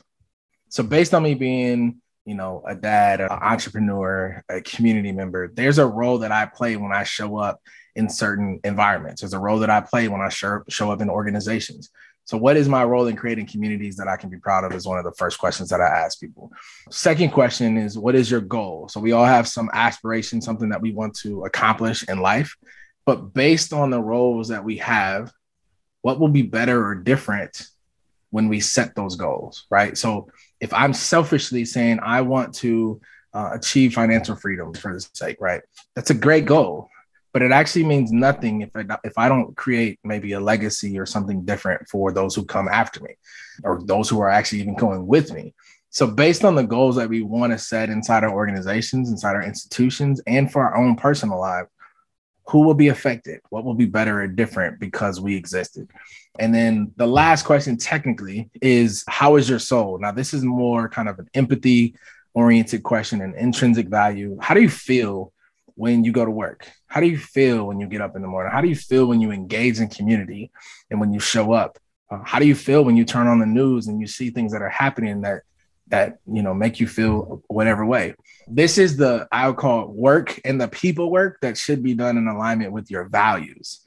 So, 0.69 0.83
based 0.83 1.13
on 1.13 1.23
me 1.23 1.33
being 1.33 2.01
you 2.25 2.35
know, 2.35 2.63
a 2.65 2.75
dad, 2.75 3.21
an 3.21 3.29
entrepreneur, 3.29 4.43
a 4.49 4.61
community 4.61 5.11
member. 5.11 5.49
There's 5.53 5.77
a 5.77 5.85
role 5.85 6.19
that 6.19 6.31
I 6.31 6.45
play 6.45 6.77
when 6.77 6.91
I 6.91 7.03
show 7.03 7.37
up 7.37 7.61
in 7.95 8.09
certain 8.09 8.59
environments. 8.63 9.21
There's 9.21 9.33
a 9.33 9.39
role 9.39 9.59
that 9.59 9.69
I 9.69 9.81
play 9.81 10.07
when 10.07 10.21
I 10.21 10.29
show, 10.29 10.63
show 10.69 10.91
up 10.91 11.01
in 11.01 11.09
organizations. 11.09 11.89
So, 12.25 12.37
what 12.37 12.55
is 12.55 12.69
my 12.69 12.85
role 12.85 13.07
in 13.07 13.17
creating 13.17 13.47
communities 13.47 13.97
that 13.97 14.07
I 14.07 14.15
can 14.15 14.29
be 14.29 14.37
proud 14.37 14.63
of? 14.63 14.73
Is 14.73 14.87
one 14.87 14.97
of 14.97 15.03
the 15.03 15.11
first 15.11 15.37
questions 15.39 15.69
that 15.69 15.81
I 15.81 15.87
ask 15.87 16.19
people. 16.19 16.51
Second 16.89 17.31
question 17.31 17.77
is, 17.77 17.97
what 17.97 18.15
is 18.15 18.31
your 18.31 18.41
goal? 18.41 18.87
So, 18.87 19.01
we 19.01 19.11
all 19.11 19.25
have 19.25 19.47
some 19.47 19.69
aspiration, 19.73 20.41
something 20.41 20.69
that 20.69 20.81
we 20.81 20.93
want 20.93 21.15
to 21.17 21.43
accomplish 21.43 22.07
in 22.07 22.19
life. 22.19 22.55
But 23.05 23.33
based 23.33 23.73
on 23.73 23.89
the 23.89 24.01
roles 24.01 24.47
that 24.47 24.63
we 24.63 24.77
have, 24.77 25.33
what 26.01 26.19
will 26.19 26.29
be 26.29 26.43
better 26.43 26.85
or 26.85 26.95
different 26.95 27.67
when 28.29 28.47
we 28.47 28.61
set 28.61 28.95
those 28.95 29.17
goals, 29.17 29.65
right? 29.69 29.97
So, 29.97 30.29
if 30.63 30.73
I'm 30.73 30.93
selfishly 30.93 31.65
saying 31.65 31.99
I 32.01 32.21
want 32.21 32.55
to 32.55 33.01
uh, 33.33 33.49
achieve 33.51 33.93
financial 33.93 34.37
freedom 34.37 34.73
for 34.73 34.93
the 34.93 35.05
sake, 35.13 35.35
right? 35.41 35.61
That's 35.93 36.09
a 36.09 36.13
great 36.13 36.45
goal, 36.45 36.89
but 37.33 37.41
it 37.41 37.51
actually 37.51 37.83
means 37.83 38.13
nothing 38.13 38.61
if 38.61 38.69
I, 38.73 38.85
if 39.03 39.17
I 39.17 39.27
don't 39.27 39.57
create 39.57 39.99
maybe 40.05 40.31
a 40.31 40.39
legacy 40.39 40.97
or 40.97 41.05
something 41.05 41.43
different 41.43 41.89
for 41.89 42.13
those 42.13 42.33
who 42.33 42.45
come 42.45 42.69
after 42.69 43.03
me 43.03 43.15
or 43.65 43.81
those 43.83 44.07
who 44.07 44.21
are 44.21 44.29
actually 44.29 44.61
even 44.61 44.75
going 44.75 45.05
with 45.05 45.33
me. 45.33 45.53
So, 45.89 46.07
based 46.07 46.45
on 46.45 46.55
the 46.55 46.63
goals 46.63 46.95
that 46.95 47.09
we 47.09 47.23
want 47.23 47.51
to 47.51 47.59
set 47.59 47.89
inside 47.89 48.23
our 48.23 48.33
organizations, 48.33 49.09
inside 49.09 49.35
our 49.35 49.43
institutions, 49.43 50.21
and 50.27 50.49
for 50.49 50.63
our 50.63 50.77
own 50.77 50.95
personal 50.95 51.41
life, 51.41 51.67
who 52.47 52.61
will 52.61 52.73
be 52.73 52.89
affected? 52.89 53.41
What 53.49 53.63
will 53.63 53.73
be 53.73 53.85
better 53.85 54.21
or 54.21 54.27
different 54.27 54.79
because 54.79 55.21
we 55.21 55.35
existed? 55.35 55.89
And 56.39 56.53
then 56.53 56.91
the 56.95 57.07
last 57.07 57.45
question, 57.45 57.77
technically, 57.77 58.49
is 58.61 59.03
how 59.07 59.35
is 59.35 59.49
your 59.49 59.59
soul? 59.59 59.99
Now, 59.99 60.11
this 60.11 60.33
is 60.33 60.43
more 60.43 60.89
kind 60.89 61.07
of 61.07 61.19
an 61.19 61.29
empathy 61.33 61.95
oriented 62.33 62.83
question 62.83 63.21
and 63.21 63.35
intrinsic 63.35 63.87
value. 63.87 64.37
How 64.41 64.55
do 64.55 64.61
you 64.61 64.69
feel 64.69 65.31
when 65.75 66.03
you 66.03 66.11
go 66.11 66.25
to 66.25 66.31
work? 66.31 66.67
How 66.87 66.99
do 66.99 67.07
you 67.07 67.17
feel 67.17 67.65
when 67.65 67.79
you 67.79 67.87
get 67.87 68.01
up 68.01 68.15
in 68.15 68.21
the 68.21 68.27
morning? 68.27 68.51
How 68.51 68.61
do 68.61 68.67
you 68.67 68.75
feel 68.75 69.05
when 69.05 69.21
you 69.21 69.31
engage 69.31 69.79
in 69.79 69.87
community 69.89 70.51
and 70.89 70.99
when 70.99 71.13
you 71.13 71.19
show 71.19 71.53
up? 71.53 71.77
Uh, 72.09 72.19
how 72.23 72.39
do 72.39 72.45
you 72.45 72.55
feel 72.55 72.83
when 72.83 72.97
you 72.97 73.05
turn 73.05 73.27
on 73.27 73.39
the 73.39 73.45
news 73.45 73.87
and 73.87 73.99
you 73.99 74.07
see 74.07 74.29
things 74.29 74.51
that 74.51 74.61
are 74.61 74.69
happening 74.69 75.21
that 75.21 75.41
that 75.87 76.19
you 76.25 76.41
know 76.41 76.53
make 76.53 76.79
you 76.79 76.87
feel 76.87 77.43
whatever 77.47 77.85
way? 77.85 78.15
This 78.47 78.77
is 78.77 78.97
the 78.97 79.27
I 79.31 79.47
would 79.47 79.57
call 79.57 79.83
it 79.83 79.89
work 79.89 80.39
and 80.45 80.59
the 80.59 80.67
people 80.67 81.11
work 81.11 81.39
that 81.41 81.57
should 81.57 81.83
be 81.83 81.93
done 81.93 82.17
in 82.17 82.27
alignment 82.27 82.71
with 82.71 82.89
your 82.89 83.05
values 83.05 83.83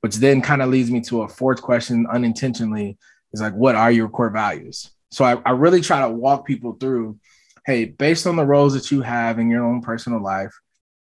which 0.00 0.16
then 0.16 0.40
kind 0.40 0.62
of 0.62 0.70
leads 0.70 0.90
me 0.90 1.00
to 1.00 1.22
a 1.22 1.28
fourth 1.28 1.62
question 1.62 2.06
unintentionally 2.10 2.96
is 3.32 3.40
like, 3.40 3.54
what 3.54 3.74
are 3.74 3.92
your 3.92 4.08
core 4.08 4.30
values? 4.30 4.90
So 5.10 5.24
I, 5.24 5.40
I 5.44 5.50
really 5.50 5.80
try 5.80 6.00
to 6.00 6.08
walk 6.08 6.46
people 6.46 6.72
through, 6.72 7.18
hey, 7.66 7.84
based 7.84 8.26
on 8.26 8.36
the 8.36 8.44
roles 8.44 8.74
that 8.74 8.90
you 8.90 9.02
have 9.02 9.38
in 9.38 9.50
your 9.50 9.64
own 9.64 9.82
personal 9.82 10.22
life, 10.22 10.54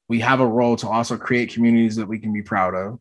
we 0.08 0.20
have 0.20 0.40
a 0.40 0.46
role 0.46 0.76
to 0.76 0.88
also 0.88 1.16
create 1.16 1.54
communities 1.54 1.96
that 1.96 2.08
we 2.08 2.18
can 2.18 2.32
be 2.32 2.42
proud 2.42 2.75
of 2.75 2.99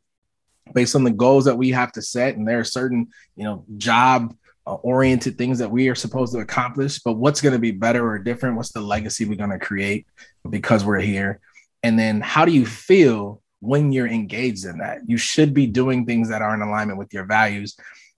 based 0.74 0.96
on 0.96 1.04
the 1.04 1.12
goals 1.12 1.46
that 1.46 1.58
we 1.58 1.72
have 1.72 1.92
to 1.92 2.02
set 2.02 2.38
and 2.38 2.48
there 2.48 2.60
are 2.60 2.64
certain 2.64 3.08
you 3.36 3.44
know 3.44 3.66
job 3.78 4.34
uh, 4.68 4.76
oriented 4.76 5.38
things 5.38 5.60
that 5.60 5.72
we 5.72 5.90
are 5.90 5.96
supposed 5.96 6.34
to 6.34 6.40
accomplish 6.40 7.00
but 7.00 7.14
what's 7.14 7.42
going 7.42 7.54
to 7.54 7.60
be 7.60 7.72
better 7.72 8.08
or 8.08 8.20
different 8.20 8.56
what's 8.56 8.72
the 8.72 8.82
legacy 8.82 9.26
we're 9.26 9.36
going 9.36 9.50
to 9.50 9.60
create 9.60 10.06
because 10.50 10.86
we're 10.86 11.00
here 11.00 11.40
and 11.84 11.98
then 11.98 12.22
how 12.22 12.46
do 12.46 12.52
you 12.52 12.66
feel 12.66 13.42
when 13.62 13.92
you're 13.92 14.08
engaged 14.08 14.66
in 14.66 14.80
that. 14.80 15.02
You 15.08 15.18
should 15.18 15.54
be 15.54 15.68
doing 15.68 16.06
things 16.06 16.30
that 16.30 16.42
are 16.42 16.54
in 16.54 16.62
alignment 16.62 17.00
with 17.00 17.14
your 17.14 17.26
values. 17.26 17.78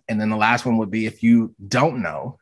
And 0.09 0.19
then 0.19 0.29
the 0.29 0.37
last 0.37 0.65
one 0.65 0.77
would 0.77 0.89
be 0.89 1.05
if 1.05 1.21
you 1.21 1.53
don't 1.65 2.01
know, 2.01 2.39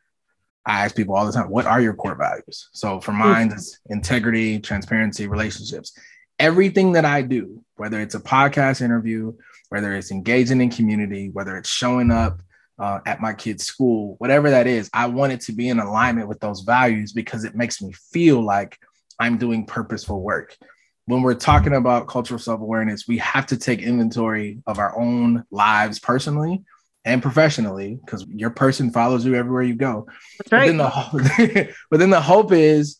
I 0.64 0.84
ask 0.84 0.94
people 0.94 1.16
all 1.16 1.26
the 1.26 1.32
time, 1.32 1.50
what 1.50 1.66
are 1.66 1.80
your 1.80 1.94
core 1.94 2.14
values? 2.14 2.68
So 2.72 3.00
for 3.00 3.12
mine, 3.12 3.50
it's 3.52 3.80
integrity, 3.90 4.60
transparency, 4.60 5.26
relationships. 5.26 5.92
Everything 6.38 6.92
that 6.92 7.04
I 7.04 7.22
do, 7.22 7.64
whether 7.74 8.00
it's 8.00 8.14
a 8.14 8.20
podcast 8.20 8.80
interview, 8.80 9.34
whether 9.70 9.92
it's 9.94 10.12
engaging 10.12 10.60
in 10.60 10.70
community, 10.70 11.30
whether 11.30 11.56
it's 11.56 11.68
showing 11.68 12.12
up 12.12 12.40
uh, 12.78 13.00
at 13.06 13.20
my 13.20 13.32
kid's 13.32 13.64
school, 13.64 14.16
whatever 14.18 14.50
that 14.50 14.66
is, 14.66 14.90
I 14.92 15.06
want 15.06 15.32
it 15.32 15.40
to 15.42 15.52
be 15.52 15.68
in 15.68 15.78
alignment 15.78 16.28
with 16.28 16.40
those 16.40 16.60
values 16.60 17.12
because 17.12 17.44
it 17.44 17.54
makes 17.54 17.80
me 17.80 17.92
feel 18.12 18.42
like 18.42 18.78
I'm 19.18 19.38
doing 19.38 19.66
purposeful 19.66 20.22
work 20.22 20.56
when 21.06 21.22
we're 21.22 21.34
talking 21.34 21.74
about 21.74 22.08
cultural 22.08 22.38
self-awareness, 22.38 23.08
we 23.08 23.18
have 23.18 23.46
to 23.46 23.56
take 23.56 23.80
inventory 23.80 24.62
of 24.66 24.78
our 24.78 24.96
own 24.98 25.44
lives 25.50 25.98
personally 25.98 26.62
and 27.04 27.20
professionally 27.20 27.98
because 28.04 28.24
your 28.28 28.50
person 28.50 28.90
follows 28.90 29.24
you 29.24 29.34
everywhere 29.34 29.62
you 29.62 29.74
go. 29.74 30.06
That's 30.38 30.52
right. 30.52 30.76
But 30.76 31.24
then, 31.36 31.46
the, 31.54 31.74
but 31.90 32.00
then 32.00 32.10
the 32.10 32.20
hope 32.20 32.52
is 32.52 32.98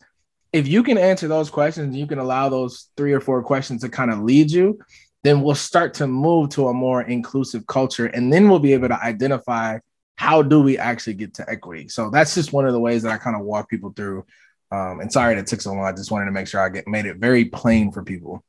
if 0.52 0.66
you 0.66 0.82
can 0.82 0.98
answer 0.98 1.28
those 1.28 1.48
questions, 1.48 1.96
you 1.96 2.06
can 2.06 2.18
allow 2.18 2.48
those 2.48 2.88
three 2.96 3.12
or 3.12 3.20
four 3.20 3.42
questions 3.42 3.82
to 3.82 3.88
kind 3.88 4.10
of 4.10 4.20
lead 4.20 4.50
you, 4.50 4.80
then 5.24 5.42
we'll 5.42 5.54
start 5.54 5.94
to 5.94 6.06
move 6.06 6.50
to 6.50 6.68
a 6.68 6.74
more 6.74 7.02
inclusive 7.02 7.66
culture. 7.66 8.06
And 8.06 8.32
then 8.32 8.48
we'll 8.48 8.58
be 8.58 8.72
able 8.72 8.88
to 8.88 9.02
identify 9.02 9.78
how 10.16 10.42
do 10.42 10.60
we 10.60 10.78
actually 10.78 11.14
get 11.14 11.34
to 11.34 11.48
equity. 11.48 11.88
So 11.88 12.10
that's 12.10 12.34
just 12.34 12.52
one 12.52 12.66
of 12.66 12.72
the 12.72 12.80
ways 12.80 13.02
that 13.02 13.12
I 13.12 13.18
kind 13.18 13.36
of 13.36 13.42
walk 13.42 13.70
people 13.70 13.92
through 13.94 14.24
um, 14.72 15.00
and 15.00 15.12
sorry 15.12 15.34
that 15.34 15.46
took 15.46 15.60
so 15.60 15.72
long. 15.74 15.84
I 15.84 15.92
just 15.92 16.10
wanted 16.10 16.24
to 16.24 16.30
make 16.30 16.48
sure 16.48 16.60
I 16.60 16.70
get 16.70 16.88
made 16.88 17.04
it 17.04 17.18
very 17.18 17.44
plain 17.44 17.92
for 17.92 18.02
people. 18.02 18.42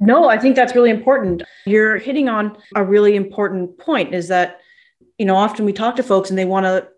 No, 0.00 0.28
I 0.28 0.36
think 0.36 0.56
that's 0.56 0.74
really 0.74 0.90
important. 0.90 1.44
You're 1.64 1.96
hitting 1.96 2.28
on 2.28 2.58
a 2.74 2.82
really 2.82 3.14
important 3.14 3.78
point 3.78 4.14
is 4.14 4.28
that, 4.28 4.60
you 5.16 5.24
know, 5.24 5.36
often 5.36 5.64
we 5.64 5.72
talk 5.72 5.96
to 5.96 6.02
folks 6.02 6.28
and 6.28 6.38
they 6.38 6.44
want 6.44 6.66
to 6.66 6.88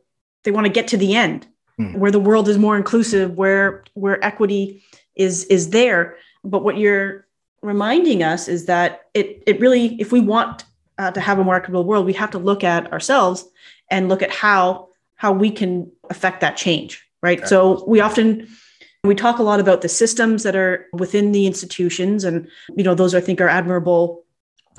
they 0.45 0.50
want 0.50 0.67
to 0.67 0.73
get 0.73 0.88
to 0.88 0.97
the 0.97 1.15
end 1.15 1.47
hmm. 1.77 1.99
where 1.99 2.11
the 2.11 2.19
world 2.19 2.49
is 2.49 2.57
more 2.57 2.79
inclusive, 2.79 3.37
where 3.37 3.85
where 3.93 4.25
equity 4.25 4.83
is 5.15 5.45
is 5.45 5.71
there. 5.71 6.17
But 6.43 6.65
what 6.65 6.79
you're 6.79 7.27
reminding 7.62 8.23
us 8.23 8.49
is 8.49 8.67
that 8.67 9.03
it 9.15 9.43
it 9.47 9.61
really, 9.61 10.00
if 10.00 10.12
we 10.12 10.21
want 10.21 10.65
uh, 10.99 11.11
to 11.11 11.21
have 11.21 11.38
a 11.38 11.45
more 11.45 11.57
equitable 11.57 11.85
world, 11.85 12.07
we 12.07 12.12
have 12.15 12.31
to 12.33 12.38
look 12.38 12.65
at 12.65 12.93
ourselves 12.93 13.45
and 13.91 14.09
look 14.09 14.23
at 14.23 14.31
how 14.31 14.88
how 15.17 15.33
we 15.33 15.50
can 15.50 15.91
affect 16.11 16.41
that 16.41 16.57
change 16.57 17.05
right? 17.23 17.38
Okay. 17.38 17.47
So 17.47 17.85
we 17.87 18.00
often 18.00 18.49
we 19.05 19.15
talk 19.15 19.38
a 19.38 19.43
lot 19.43 19.61
about 19.61 19.81
the 19.81 19.88
systems 19.88 20.43
that 20.43 20.57
are 20.57 20.87
within 20.93 21.33
the 21.33 21.47
institutions 21.47 22.25
and 22.25 22.49
you 22.77 22.85
know 22.85 22.95
those 22.95 23.15
I 23.15 23.21
think 23.21 23.41
are 23.41 23.49
admirable 23.49 24.25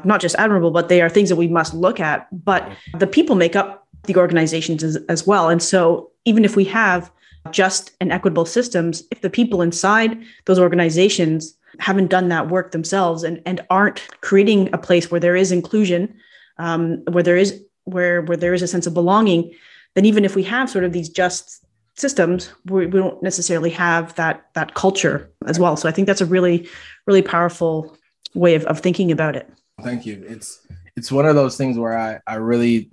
not 0.05 0.21
just 0.21 0.35
admirable 0.35 0.71
but 0.71 0.87
they 0.87 1.01
are 1.01 1.09
things 1.09 1.29
that 1.29 1.35
we 1.35 1.47
must 1.47 1.73
look 1.73 1.99
at 1.99 2.27
but 2.31 2.69
the 2.97 3.07
people 3.07 3.35
make 3.35 3.55
up 3.55 3.87
the 4.03 4.15
organizations 4.15 4.83
as, 4.83 4.97
as 5.09 5.27
well 5.27 5.49
and 5.49 5.61
so 5.61 6.11
even 6.25 6.45
if 6.45 6.55
we 6.55 6.63
have 6.65 7.11
just 7.51 7.91
and 7.99 8.11
equitable 8.11 8.45
systems 8.45 9.03
if 9.11 9.21
the 9.21 9.29
people 9.29 9.61
inside 9.61 10.21
those 10.45 10.59
organizations 10.59 11.55
haven't 11.79 12.07
done 12.07 12.29
that 12.29 12.49
work 12.49 12.71
themselves 12.71 13.23
and, 13.23 13.41
and 13.45 13.65
aren't 13.69 14.07
creating 14.21 14.69
a 14.73 14.77
place 14.77 15.11
where 15.11 15.19
there 15.19 15.35
is 15.35 15.51
inclusion 15.51 16.13
um, 16.57 17.03
where 17.11 17.23
there 17.23 17.37
is 17.37 17.63
where 17.85 18.21
where 18.21 18.37
there 18.37 18.53
is 18.53 18.61
a 18.61 18.67
sense 18.67 18.87
of 18.87 18.93
belonging 18.93 19.53
then 19.95 20.05
even 20.05 20.25
if 20.25 20.35
we 20.35 20.43
have 20.43 20.69
sort 20.69 20.83
of 20.83 20.93
these 20.93 21.09
just 21.09 21.65
systems 21.95 22.51
we, 22.65 22.85
we 22.85 22.99
don't 22.99 23.21
necessarily 23.21 23.69
have 23.69 24.15
that 24.15 24.45
that 24.53 24.73
culture 24.73 25.29
as 25.45 25.59
well. 25.59 25.75
So 25.75 25.89
i 25.89 25.91
think 25.91 26.07
that's 26.07 26.21
a 26.21 26.25
really 26.25 26.67
really 27.05 27.21
powerful 27.21 27.97
way 28.33 28.55
of, 28.55 28.63
of 28.65 28.79
thinking 28.79 29.11
about 29.11 29.35
it. 29.35 29.49
Thank 29.83 30.05
you. 30.05 30.23
It's 30.27 30.65
it's 30.95 31.11
one 31.11 31.25
of 31.25 31.35
those 31.35 31.57
things 31.57 31.77
where 31.77 31.97
i 31.97 32.19
i 32.27 32.35
really 32.35 32.91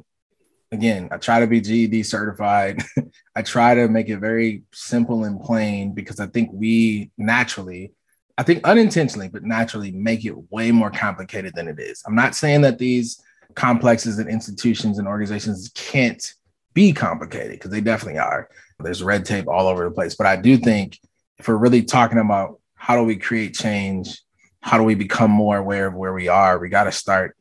again 0.72 1.08
i 1.10 1.16
try 1.16 1.40
to 1.40 1.46
be 1.46 1.60
ged 1.60 2.04
certified. 2.04 2.82
I 3.36 3.42
try 3.42 3.74
to 3.74 3.86
make 3.88 4.08
it 4.08 4.18
very 4.18 4.62
simple 4.72 5.24
and 5.24 5.40
plain 5.40 5.92
because 5.92 6.20
i 6.20 6.26
think 6.26 6.50
we 6.52 7.10
naturally 7.18 7.92
i 8.38 8.42
think 8.42 8.66
unintentionally 8.66 9.28
but 9.28 9.42
naturally 9.42 9.90
make 9.90 10.24
it 10.24 10.34
way 10.50 10.70
more 10.70 10.90
complicated 10.90 11.52
than 11.54 11.68
it 11.68 11.78
is 11.78 12.02
i'm 12.06 12.14
not 12.14 12.34
saying 12.34 12.60
that 12.60 12.78
these 12.78 13.22
complexes 13.54 14.18
and 14.18 14.28
institutions 14.28 14.98
and 14.98 15.08
organizations 15.08 15.70
can't 15.74 16.34
be 16.74 16.92
complicated 16.92 17.52
because 17.52 17.70
they 17.70 17.80
definitely 17.80 18.18
are 18.18 18.48
there's 18.78 19.02
red 19.02 19.24
tape 19.24 19.48
all 19.48 19.68
over 19.68 19.84
the 19.84 19.90
place. 19.90 20.14
But 20.14 20.26
I 20.26 20.36
do 20.36 20.56
think 20.56 20.98
if 21.38 21.48
we're 21.48 21.56
really 21.56 21.82
talking 21.82 22.18
about 22.18 22.60
how 22.74 22.96
do 22.96 23.02
we 23.02 23.16
create 23.16 23.54
change, 23.54 24.20
how 24.60 24.78
do 24.78 24.84
we 24.84 24.94
become 24.94 25.30
more 25.30 25.56
aware 25.56 25.86
of 25.86 25.94
where 25.94 26.12
we 26.12 26.28
are, 26.28 26.58
we 26.58 26.68
got 26.68 26.84
to 26.84 26.92
start 26.92 27.36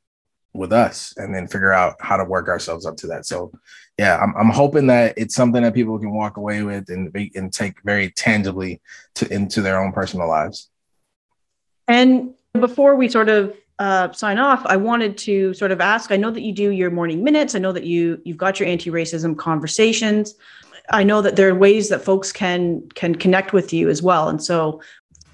with 0.54 0.72
us 0.72 1.14
and 1.18 1.36
then 1.36 1.48
figure 1.48 1.74
out 1.74 1.96
how 2.00 2.16
to 2.16 2.24
work 2.24 2.48
ourselves 2.48 2.86
up 2.86 2.96
to 2.98 3.08
that. 3.08 3.25
So, 3.25 3.52
yeah, 3.98 4.18
I'm, 4.18 4.34
I'm 4.38 4.50
hoping 4.50 4.88
that 4.88 5.14
it's 5.18 5.36
something 5.36 5.64
that 5.64 5.74
people 5.74 6.00
can 6.00 6.14
walk 6.14 6.38
away 6.38 6.64
with 6.64 6.90
and 6.90 7.14
and 7.36 7.52
take 7.52 7.82
very 7.84 8.12
tangibly 8.12 8.82
to 9.16 9.32
into 9.34 9.62
their 9.62 9.82
own 9.82 9.92
personal 9.92 10.28
lives. 10.28 10.70
And 11.88 12.34
before 12.54 12.96
we 12.96 13.08
sort 13.08 13.30
of 13.30 13.56
uh, 13.80 14.12
sign 14.12 14.38
off, 14.38 14.65
I 14.65 14.77
wanted 14.77 15.18
to 15.20 15.54
sort 15.54 15.72
of 15.72 15.82
ask. 15.82 16.12
I 16.12 16.18
know 16.18 16.32
that 16.32 16.42
you 16.42 16.54
do 16.54 16.72
your 16.72 16.89
morning 16.89 17.24
minutes. 17.24 17.56
I 17.56 17.60
know 17.60 17.72
that 17.72 17.84
you 17.84 18.22
you've 18.24 18.38
got 18.38 18.60
your 18.60 18.70
anti-racism 18.70 19.38
conversations. 19.38 20.36
I 20.92 21.04
know 21.04 21.22
that 21.22 21.36
there 21.36 21.50
are 21.50 21.56
ways 21.56 21.89
that 21.89 22.01
folks 22.01 22.32
can 22.32 22.88
can 22.96 23.15
connect 23.15 23.54
with 23.54 23.74
you 23.74 23.89
as 23.89 24.01
well. 24.01 24.30
And 24.30 24.42
so, 24.44 24.82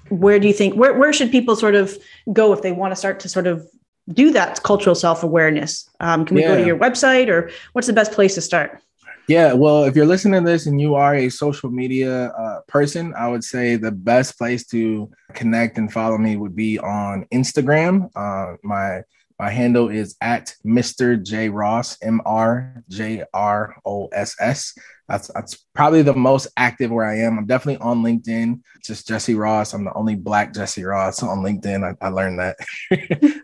where 0.08 0.38
do 0.38 0.48
you 0.48 0.54
think 0.54 0.74
where 0.74 0.94
where 0.94 1.12
should 1.12 1.30
people 1.30 1.56
sort 1.56 1.74
of 1.74 1.96
go 2.32 2.52
if 2.52 2.62
they 2.62 2.72
want 2.72 2.92
to 2.92 2.96
start 2.96 3.20
to 3.20 3.28
sort 3.28 3.46
of 3.46 3.66
do 4.08 4.32
that 4.32 4.62
cultural 4.62 4.94
self 4.94 5.22
awareness? 5.22 5.88
Um, 6.00 6.24
can 6.24 6.34
we 6.34 6.42
yeah. 6.42 6.48
go 6.48 6.56
to 6.56 6.66
your 6.66 6.78
website, 6.78 7.28
or 7.28 7.50
what's 7.74 7.86
the 7.86 7.92
best 7.92 8.12
place 8.12 8.34
to 8.34 8.40
start? 8.40 8.82
Yeah, 9.28 9.52
well, 9.52 9.84
if 9.84 9.94
you're 9.94 10.06
listening 10.06 10.44
to 10.44 10.50
this 10.50 10.66
and 10.66 10.80
you 10.80 10.94
are 10.96 11.14
a 11.14 11.28
social 11.28 11.70
media 11.70 12.26
uh, 12.26 12.60
person, 12.66 13.14
I 13.16 13.28
would 13.28 13.44
say 13.44 13.76
the 13.76 13.92
best 13.92 14.36
place 14.36 14.66
to 14.68 15.10
connect 15.32 15.78
and 15.78 15.92
follow 15.92 16.18
me 16.18 16.36
would 16.36 16.56
be 16.56 16.78
on 16.78 17.26
Instagram. 17.32 18.10
Uh, 18.16 18.56
my 18.62 19.02
my 19.38 19.50
handle 19.50 19.88
is 19.88 20.16
at 20.20 20.54
Mr. 20.64 21.22
J 21.22 21.48
Ross, 21.48 21.96
M 22.02 22.20
R 22.24 22.82
J 22.88 23.24
R 23.32 23.76
O 23.84 24.08
S 24.08 24.36
S. 24.40 24.74
That's 25.08 25.28
that's 25.34 25.66
probably 25.74 26.02
the 26.02 26.14
most 26.14 26.48
active 26.56 26.90
where 26.90 27.04
I 27.04 27.18
am. 27.18 27.38
I'm 27.38 27.46
definitely 27.46 27.84
on 27.84 28.02
LinkedIn. 28.02 28.60
Just 28.82 29.06
Jesse 29.06 29.34
Ross. 29.34 29.74
I'm 29.74 29.84
the 29.84 29.92
only 29.94 30.14
black 30.14 30.54
Jesse 30.54 30.84
Ross 30.84 31.22
on 31.22 31.38
LinkedIn. 31.38 31.84
I, 31.84 32.06
I 32.06 32.08
learned 32.08 32.38
that. 32.38 32.56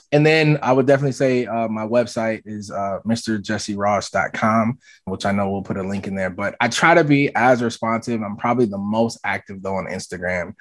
and 0.13 0.25
then 0.25 0.59
I 0.63 0.73
would 0.73 0.87
definitely 0.87 1.13
say 1.13 1.47
uh, 1.47 1.69
my 1.69 1.87
website 1.87 2.43
is 2.47 2.71
uh, 2.71 3.01
mrjesseross.com, 3.07 4.79
which 5.05 5.27
I 5.27 5.33
know 5.33 5.51
we'll 5.51 5.63
put 5.63 5.77
a 5.77 5.83
link 5.83 6.07
in 6.07 6.15
there. 6.15 6.31
But 6.31 6.57
I 6.61 6.69
try 6.69 6.95
to 6.95 7.05
be 7.05 7.35
as 7.35 7.63
responsive. 7.63 8.23
I'm 8.23 8.37
probably 8.37 8.67
the 8.67 8.79
most 8.79 9.19
active 9.25 9.63
though 9.63 9.77
on 9.77 9.87
Instagram. 9.87 10.55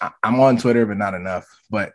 I, 0.00 0.10
I'm 0.22 0.40
on 0.40 0.58
Twitter, 0.58 0.84
but 0.86 0.98
not 0.98 1.14
enough. 1.14 1.46
But 1.70 1.92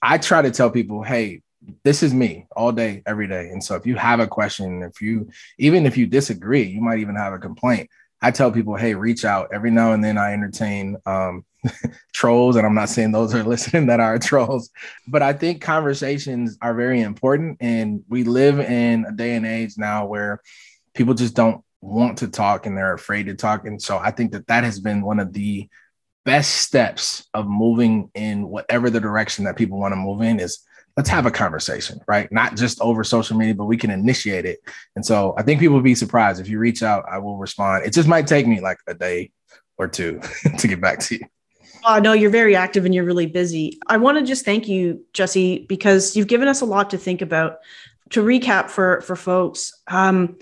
I 0.00 0.18
try 0.18 0.42
to 0.42 0.50
tell 0.50 0.70
people, 0.70 1.02
hey, 1.02 1.42
this 1.82 2.02
is 2.02 2.14
me 2.14 2.46
all 2.54 2.72
day, 2.72 3.02
every 3.06 3.26
day. 3.26 3.48
And 3.48 3.62
so 3.62 3.74
if 3.74 3.86
you 3.86 3.96
have 3.96 4.20
a 4.20 4.26
question, 4.26 4.82
if 4.82 5.00
you 5.00 5.30
even 5.58 5.86
if 5.86 5.96
you 5.96 6.06
disagree, 6.06 6.62
you 6.62 6.80
might 6.80 6.98
even 6.98 7.16
have 7.16 7.32
a 7.32 7.38
complaint. 7.38 7.90
I 8.22 8.30
tell 8.30 8.50
people, 8.50 8.76
hey, 8.76 8.94
reach 8.94 9.24
out. 9.24 9.50
Every 9.52 9.70
now 9.70 9.92
and 9.92 10.02
then 10.02 10.16
I 10.16 10.32
entertain 10.32 10.96
um, 11.04 11.44
trolls, 12.12 12.56
and 12.56 12.66
I'm 12.66 12.74
not 12.74 12.88
saying 12.88 13.12
those 13.12 13.34
are 13.34 13.42
listening 13.44 13.86
that 13.86 14.00
are 14.00 14.18
trolls, 14.18 14.70
but 15.06 15.22
I 15.22 15.32
think 15.32 15.60
conversations 15.60 16.56
are 16.62 16.74
very 16.74 17.00
important. 17.00 17.58
And 17.60 18.04
we 18.08 18.24
live 18.24 18.58
in 18.58 19.04
a 19.06 19.12
day 19.12 19.34
and 19.34 19.46
age 19.46 19.74
now 19.76 20.06
where 20.06 20.40
people 20.94 21.14
just 21.14 21.34
don't 21.34 21.62
want 21.80 22.18
to 22.18 22.28
talk 22.28 22.66
and 22.66 22.76
they're 22.76 22.94
afraid 22.94 23.26
to 23.26 23.34
talk. 23.34 23.66
And 23.66 23.80
so 23.80 23.98
I 23.98 24.10
think 24.10 24.32
that 24.32 24.46
that 24.46 24.64
has 24.64 24.80
been 24.80 25.02
one 25.02 25.20
of 25.20 25.32
the 25.32 25.68
best 26.24 26.52
steps 26.52 27.28
of 27.34 27.46
moving 27.46 28.10
in 28.14 28.48
whatever 28.48 28.90
the 28.90 29.00
direction 29.00 29.44
that 29.44 29.56
people 29.56 29.78
want 29.78 29.92
to 29.92 29.96
move 29.96 30.22
in 30.22 30.40
is 30.40 30.65
let's 30.96 31.08
have 31.08 31.26
a 31.26 31.30
conversation, 31.30 32.00
right? 32.08 32.30
Not 32.32 32.56
just 32.56 32.80
over 32.80 33.04
social 33.04 33.36
media, 33.36 33.54
but 33.54 33.66
we 33.66 33.76
can 33.76 33.90
initiate 33.90 34.46
it. 34.46 34.60
And 34.94 35.04
so 35.04 35.34
I 35.36 35.42
think 35.42 35.60
people 35.60 35.76
will 35.76 35.82
be 35.82 35.94
surprised 35.94 36.40
if 36.40 36.48
you 36.48 36.58
reach 36.58 36.82
out, 36.82 37.04
I 37.10 37.18
will 37.18 37.36
respond. 37.36 37.84
It 37.84 37.92
just 37.92 38.08
might 38.08 38.26
take 38.26 38.46
me 38.46 38.60
like 38.60 38.78
a 38.86 38.94
day 38.94 39.30
or 39.76 39.88
two 39.88 40.20
to 40.58 40.68
get 40.68 40.80
back 40.80 41.00
to 41.00 41.16
you. 41.16 41.26
Oh, 41.84 41.98
no, 41.98 42.14
you're 42.14 42.30
very 42.30 42.56
active 42.56 42.84
and 42.84 42.94
you're 42.94 43.04
really 43.04 43.26
busy. 43.26 43.78
I 43.86 43.98
want 43.98 44.18
to 44.18 44.24
just 44.24 44.44
thank 44.44 44.66
you, 44.66 45.04
Jesse, 45.12 45.66
because 45.68 46.16
you've 46.16 46.26
given 46.26 46.48
us 46.48 46.60
a 46.60 46.64
lot 46.64 46.90
to 46.90 46.98
think 46.98 47.22
about. 47.22 47.58
To 48.10 48.22
recap 48.22 48.70
for 48.70 49.00
for 49.00 49.16
folks, 49.16 49.72
um, 49.88 50.38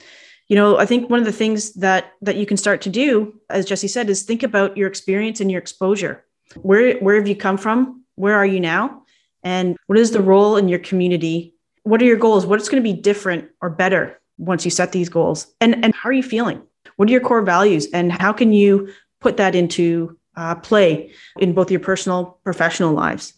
you 0.49 0.57
know, 0.57 0.77
I 0.77 0.85
think 0.85 1.09
one 1.09 1.19
of 1.19 1.25
the 1.25 1.33
things 1.33 1.73
that 1.75 2.13
that 2.21 2.37
you 2.37 2.45
can 2.45 2.59
start 2.59 2.83
to 2.83 2.91
do, 2.91 3.41
as 3.49 3.65
Jesse 3.65 3.89
said, 3.89 4.11
is 4.11 4.23
think 4.23 4.43
about 4.43 4.77
your 4.77 4.87
experience 4.87 5.41
and 5.41 5.51
your 5.51 5.61
exposure. 5.61 6.23
Where 6.57 6.99
where 6.99 7.17
have 7.17 7.27
you 7.27 7.35
come 7.35 7.57
from? 7.57 8.05
Where 8.17 8.35
are 8.35 8.45
you 8.45 8.61
now? 8.61 9.04
And 9.45 9.77
what 9.87 9.99
is 9.99 10.11
the 10.11 10.23
role 10.23 10.57
in 10.57 10.69
your 10.69 10.79
community? 10.79 11.55
What 11.83 12.01
are 12.01 12.07
your 12.07 12.17
goals? 12.17 12.47
What's 12.47 12.69
going 12.69 12.83
to 12.83 12.93
be 12.93 12.99
different 12.99 13.51
or 13.61 13.71
better 13.71 14.19
once 14.39 14.65
you 14.65 14.71
set 14.71 14.93
these 14.93 15.09
goals? 15.09 15.47
And, 15.61 15.85
and 15.85 15.95
how 15.95 16.09
are 16.09 16.13
you 16.13 16.23
feeling? 16.23 16.63
What 16.97 17.09
are 17.09 17.13
your 17.13 17.21
core 17.21 17.43
values? 17.43 17.87
And 17.93 18.11
how 18.11 18.33
can 18.33 18.53
you 18.53 18.89
put 19.21 19.37
that 19.37 19.55
into 19.55 20.19
uh, 20.37 20.55
play 20.57 21.13
in 21.39 21.53
both 21.53 21.71
your 21.71 21.81
personal, 21.81 22.41
professional 22.43 22.93
lives? 22.93 23.35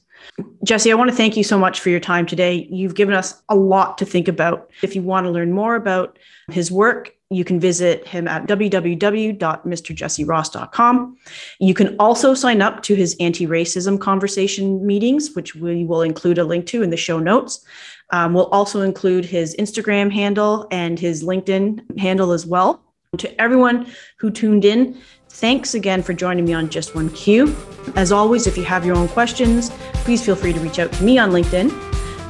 Jesse, 0.65 0.91
I 0.91 0.95
want 0.95 1.11
to 1.11 1.17
thank 1.17 1.37
you 1.37 1.45
so 1.45 1.59
much 1.59 1.81
for 1.81 1.91
your 1.91 2.01
time 2.01 2.25
today. 2.27 2.67
You've 2.71 2.95
given 2.95 3.15
us 3.15 3.43
a 3.49 3.55
lot 3.55 3.99
to 3.99 4.05
think 4.05 4.29
about. 4.29 4.71
If 4.83 4.97
you 4.97 5.03
want 5.03 5.25
to 5.25 5.31
learn 5.31 5.53
more 5.53 5.77
about 5.77 6.19
his 6.51 6.73
work, 6.73 7.17
you 7.31 7.45
can 7.45 7.59
visit 7.59 8.07
him 8.07 8.29
at 8.29 8.47
www.mrjesseross.com. 8.47 11.17
You 11.59 11.75
can 11.75 11.97
also 11.99 12.35
sign 12.35 12.63
up 12.63 12.85
to 12.85 12.95
his 12.95 13.17
anti 13.19 13.45
racism 13.47 14.01
conversation 14.01 14.87
meetings, 14.87 15.35
which 15.35 15.57
we 15.57 15.85
will 15.85 16.03
include 16.03 16.39
a 16.39 16.45
link 16.45 16.67
to 16.67 16.83
in 16.83 16.91
the 16.91 16.97
show 16.97 17.19
notes. 17.19 17.65
Um, 18.11 18.35
we'll 18.35 18.47
also 18.47 18.83
include 18.83 19.25
his 19.25 19.57
Instagram 19.57 20.13
handle 20.13 20.69
and 20.71 21.01
his 21.01 21.25
LinkedIn 21.25 21.99
handle 21.99 22.31
as 22.33 22.47
well. 22.47 22.83
To 23.19 23.41
everyone 23.41 23.87
who 24.19 24.31
tuned 24.31 24.65
in, 24.65 24.97
thanks 25.37 25.75
again 25.75 26.03
for 26.03 26.15
joining 26.15 26.47
me 26.47 26.55
on 26.55 26.71
Just 26.71 26.95
One 26.95 27.11
Q. 27.11 27.55
As 27.95 28.11
always, 28.11 28.47
if 28.47 28.57
you 28.57 28.65
have 28.65 28.87
your 28.87 28.97
own 28.97 29.07
questions, 29.09 29.71
please 30.05 30.25
feel 30.25 30.35
free 30.35 30.55
to 30.55 30.61
reach 30.61 30.79
out 30.79 30.91
to 30.95 31.05
me 31.05 31.19
on 31.19 31.31
LinkedIn. 31.31 31.71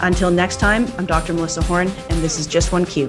Until 0.01 0.31
next 0.31 0.59
time, 0.59 0.87
I'm 0.99 1.07
Dr. 1.07 1.33
Melissa 1.33 1.63
Horn, 1.63 1.89
and 2.11 2.21
this 2.21 2.39
is 2.41 2.49
Just 2.49 2.73
One 2.73 2.85
Q. 2.85 3.09